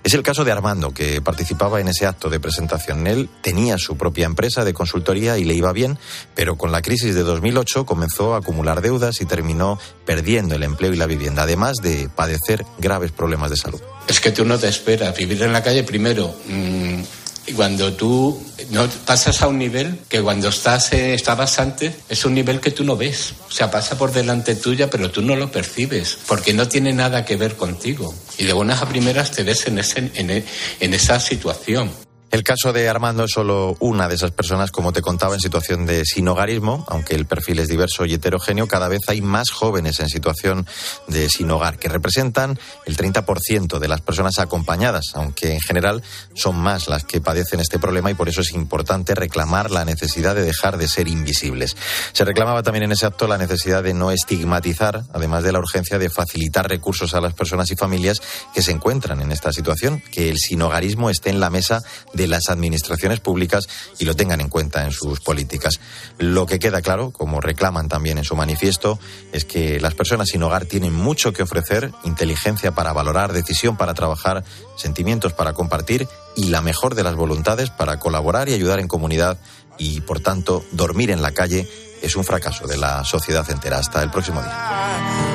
Es 0.03 0.15
el 0.15 0.23
caso 0.23 0.45
de 0.45 0.53
Armando, 0.53 0.93
que 0.93 1.21
participaba 1.21 1.81
en 1.81 1.89
ese 1.89 2.07
acto 2.07 2.29
de 2.29 2.41
presentación. 2.41 3.07
Él 3.07 3.29
tenía 3.41 3.79
su 3.79 3.97
propia 3.97 4.27
empresa 4.27 4.65
de 4.65 4.75
consultoría 4.75 5.39
y 5.39 5.45
le 5.45 5.55
iba 5.55 5.73
bien, 5.73 5.99
pero 6.35 6.57
con 6.57 6.73
la 6.73 6.83
crisis 6.83 7.15
de 7.15 7.23
2008 7.23 7.87
comenzó 7.87 8.35
a 8.35 8.39
acumular 8.39 8.81
deudas 8.81 9.21
y 9.21 9.27
terminó 9.27 9.79
perdiendo 10.05 10.55
el 10.55 10.63
empleo 10.63 10.93
y 10.93 10.97
la 10.97 11.07
vivienda, 11.07 11.43
además 11.43 11.77
de 11.83 12.09
padecer 12.25 12.65
graves 12.79 13.13
problemas 13.13 13.51
de 13.51 13.57
salud. 13.57 13.81
Es 14.09 14.19
que 14.19 14.33
tú 14.33 14.45
no 14.45 14.59
te 14.59 14.69
esperas. 14.69 15.15
Vivir 15.15 15.43
en 15.43 15.53
la 15.53 15.63
calle 15.63 15.83
primero. 15.85 16.35
mm, 16.47 17.03
y 17.47 17.53
cuando 17.53 17.93
tú 17.93 18.43
no 18.71 18.89
pasas 19.05 19.43
a 19.43 19.49
un 19.49 19.59
nivel 19.59 19.99
que 20.09 20.23
cuando 20.23 20.49
estás 20.49 20.95
eh, 20.95 21.13
estabas 21.13 21.59
antes 21.59 21.95
es 22.09 22.25
un 22.25 22.33
nivel 22.33 22.59
que 22.59 22.71
tú 22.71 22.85
no 22.85 22.97
ves. 22.97 23.35
O 23.47 23.51
sea, 23.51 23.71
pasa 23.71 23.99
por 23.99 24.13
delante 24.13 24.55
tuya, 24.55 24.89
pero 24.89 25.11
tú 25.11 25.21
no 25.21 25.37
lo 25.37 25.53
percibes 25.53 26.17
porque 26.27 26.55
no 26.55 26.67
tiene 26.67 26.95
nada 26.95 27.27
que 27.27 27.37
ver 27.37 27.57
contigo. 27.57 28.15
Y 28.39 28.45
de 28.45 28.55
buenas 28.55 28.81
a 28.81 28.89
primeras 28.89 29.31
te 29.31 29.43
ves 29.43 29.67
en 29.67 30.95
esa 30.95 31.21
situación. 31.21 32.04
El 32.35 32.43
caso 32.43 32.73
de 32.73 32.89
Armando 32.89 33.23
es 33.23 33.31
solo 33.31 33.77
una 33.79 34.09
de 34.09 34.17
esas 34.17 34.33
personas, 34.33 34.73
como 34.73 34.93
te 34.93 35.03
contaba, 35.03 35.35
en 35.35 35.41
situación 35.41 35.87
de 35.87 36.05
sinogarismo, 36.05 36.85
aunque 36.89 37.15
el 37.15 37.27
perfil 37.27 37.61
es 37.61 37.69
diverso 37.69 38.07
y 38.07 38.15
heterogéneo, 38.15 38.67
cada 38.67 38.89
vez 38.89 39.03
hay 39.07 39.21
más 39.21 39.53
jóvenes 39.53 40.01
en 40.01 40.09
situación 40.09 40.67
de 41.07 41.29
sin 41.29 41.49
hogar, 41.53 41.79
que 41.79 41.89
representan 41.89 42.59
el 42.87 42.97
30% 42.97 43.79
de 43.79 43.87
las 43.87 44.01
personas 44.01 44.41
acompañadas, 44.41 45.13
aunque 45.15 45.53
en 45.53 45.61
general 45.61 46.03
son 46.35 46.57
más 46.57 46.89
las 46.89 47.05
que 47.05 47.21
padecen 47.21 47.61
este 47.61 47.79
problema 47.79 48.11
y 48.11 48.15
por 48.15 48.29
eso 48.29 48.41
es 48.41 48.51
importante 48.51 49.15
reclamar 49.15 49.71
la 49.71 49.85
necesidad 49.85 50.35
de 50.35 50.43
dejar 50.43 50.77
de 50.77 50.89
ser 50.89 51.07
invisibles. 51.07 51.77
Se 52.13 52.25
reclamaba 52.25 52.65
también 52.65 52.87
en 52.87 52.91
ese 52.91 53.07
acto 53.07 53.29
la 53.29 53.39
necesidad 53.39 53.85
de 53.85 53.95
no 53.95 54.11
estigmatizar, 54.11 55.05
además 55.13 55.45
de 55.45 55.53
la 55.53 55.61
urgencia 55.61 56.01
de 56.01 56.11
facilitar 56.11 56.69
recursos 56.69 57.15
a 57.15 57.21
las 57.21 57.35
personas 57.35 57.71
y 57.71 57.77
familias 57.77 58.21
que 58.53 58.63
se 58.63 58.73
encuentran 58.73 59.21
en 59.21 59.31
esta 59.31 59.53
situación, 59.53 60.03
que 60.11 60.31
el 60.31 60.39
sinogarismo 60.39 61.11
esté 61.11 61.31
en 61.31 61.39
la 61.39 61.49
mesa 61.49 61.85
de 62.13 62.24
las 62.27 62.49
administraciones 62.49 63.21
públicas 63.21 63.69
y 63.99 64.05
lo 64.05 64.17
tengan 64.17 64.41
en 64.41 64.49
cuenta 64.49 64.85
en 64.85 64.93
sus 64.93 65.21
políticas. 65.21 65.81
Lo 66.19 66.47
que 66.47 66.59
queda 66.59 66.83
claro, 66.83 67.11
como 67.11 67.41
reclaman 67.41 67.89
también 67.89 68.19
en 68.19 68.25
su 68.25 68.37
manifiesto, 68.37 68.99
es 69.33 69.45
que 69.45 69.81
las 69.81 69.95
personas 69.95 70.29
sin 70.29 70.43
hogar 70.43 70.67
tienen 70.67 70.93
mucho 70.93 71.33
que 71.33 71.43
ofrecer, 71.43 71.93
inteligencia 72.05 72.73
para 72.73 72.93
valorar, 72.93 73.33
decisión 73.33 73.77
para 73.77 73.95
trabajar, 73.95 74.45
sentimientos 74.77 75.33
para 75.33 75.53
compartir 75.53 76.09
y 76.37 76.49
la 76.49 76.61
mejor 76.61 76.95
de 76.95 77.05
las 77.05 77.15
voluntades 77.15 77.71
para 77.71 77.99
colaborar 77.99 78.49
y 78.49 78.55
ayudar 78.55 78.81
en 78.81 78.89
comunidad 78.89 79.39
y, 79.79 80.01
por 80.01 80.21
tanto, 80.21 80.65
dormir 80.73 81.11
en 81.11 81.23
la 81.23 81.33
calle 81.33 81.69
es 82.03 82.17
un 82.17 82.25
fracaso 82.25 82.67
de 82.67 82.77
la 82.77 83.05
sociedad 83.05 83.49
entera. 83.51 83.79
Hasta 83.79 84.03
el 84.03 84.11
próximo 84.11 84.43
día. 84.43 85.34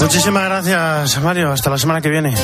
Muchísimas 0.00 0.44
gracias, 0.44 1.22
Mario. 1.22 1.52
Hasta 1.52 1.70
la 1.70 1.78
semana 1.78 2.00
que 2.00 2.08
viene. 2.08 2.34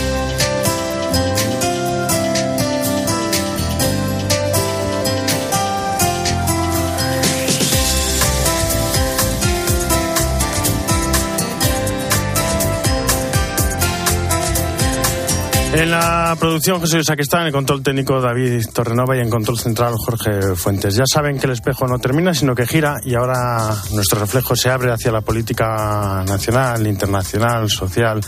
En 15.73 15.91
la 15.91 16.37
producción 16.39 16.81
José 16.81 16.97
Luis 16.97 17.07
Sacristán, 17.07 17.41
en 17.43 17.47
el 17.47 17.53
control 17.53 17.83
técnico 17.83 18.21
David 18.21 18.63
Torrenova 18.75 19.17
y 19.17 19.21
en 19.21 19.31
control 19.31 19.59
central 19.59 19.95
Jorge 19.97 20.55
Fuentes. 20.55 20.95
Ya 20.95 21.05
saben 21.11 21.39
que 21.39 21.47
el 21.47 21.53
espejo 21.53 21.87
no 21.87 21.99
termina, 21.99 22.35
sino 22.35 22.55
que 22.55 22.67
gira 22.67 22.99
y 23.03 23.15
ahora 23.15 23.75
nuestro 23.93 24.21
reflejo 24.21 24.55
se 24.55 24.69
abre 24.71 24.93
hacia 24.93 25.11
la 25.11 25.23
política 25.23 26.25
nacional, 26.29 26.87
internacional, 26.87 27.71
social, 27.71 28.21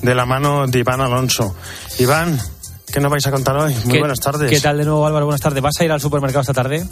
de 0.00 0.14
la 0.14 0.24
mano 0.24 0.66
de 0.66 0.78
Iván 0.78 1.02
Alonso. 1.02 1.54
Iván, 1.98 2.38
¿qué 2.90 2.98
nos 3.00 3.10
vais 3.10 3.26
a 3.26 3.30
contar 3.30 3.56
hoy? 3.58 3.74
Muy 3.84 3.92
¿Qué- 3.92 3.98
buenas 3.98 4.20
tardes. 4.20 4.50
¿Qué 4.50 4.60
tal 4.60 4.78
de 4.78 4.84
nuevo, 4.86 5.06
Álvaro? 5.06 5.26
Buenas 5.26 5.42
tardes. 5.42 5.62
¿Vas 5.62 5.78
a 5.78 5.84
ir 5.84 5.92
al 5.92 6.00
supermercado 6.00 6.40
esta 6.40 6.54
tarde? 6.54 6.82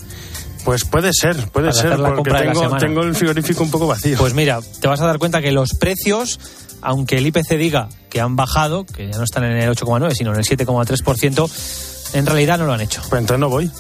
Pues 0.67 0.85
puede 0.85 1.13
ser, 1.15 1.37
puede 1.51 1.71
Para 1.71 1.81
ser, 1.81 1.97
porque 2.15 2.31
tengo, 2.31 2.77
tengo 2.77 3.01
el 3.03 3.15
frigorífico 3.15 3.63
un 3.65 3.71
poco 3.71 3.87
vacío. 3.87 4.19
Pues 4.19 4.35
mira, 4.35 4.61
te 4.81 4.87
vas 4.89 5.01
a 5.01 5.07
dar 5.07 5.19
cuenta 5.19 5.41
que 5.43 5.51
los 5.53 5.75
precios, 5.75 6.39
aunque 6.83 7.19
el 7.19 7.27
IPC 7.27 7.57
diga 7.57 7.89
que 8.11 8.21
han 8.21 8.37
bajado, 8.37 8.85
que 8.85 9.11
ya 9.11 9.19
no 9.19 9.25
están 9.25 9.45
en 9.45 9.57
el 9.57 9.71
8,9, 9.71 10.15
sino 10.15 10.33
en 10.33 10.39
el 10.39 10.45
7,3%, 10.45 12.15
en 12.15 12.27
realidad 12.27 12.59
no 12.59 12.67
lo 12.67 12.73
han 12.73 12.81
hecho. 12.81 13.03
Pues 13.09 13.21
entonces 13.21 13.41
no 13.41 13.49
voy. 13.49 13.71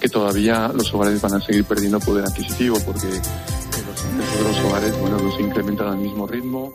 que 0.00 0.08
todavía 0.08 0.68
los 0.74 0.92
hogares 0.94 1.20
van 1.20 1.34
a 1.34 1.40
seguir 1.40 1.64
perdiendo 1.64 1.98
poder 2.00 2.24
adquisitivo 2.24 2.78
porque 2.86 3.06
los 3.08 4.04
ingresos 4.04 4.38
de 4.38 4.44
los 4.44 4.58
hogares 4.64 5.00
bueno, 5.00 5.18
no 5.18 5.36
se 5.36 5.42
incrementan 5.42 5.88
al 5.88 5.98
mismo 5.98 6.26
ritmo 6.26 6.72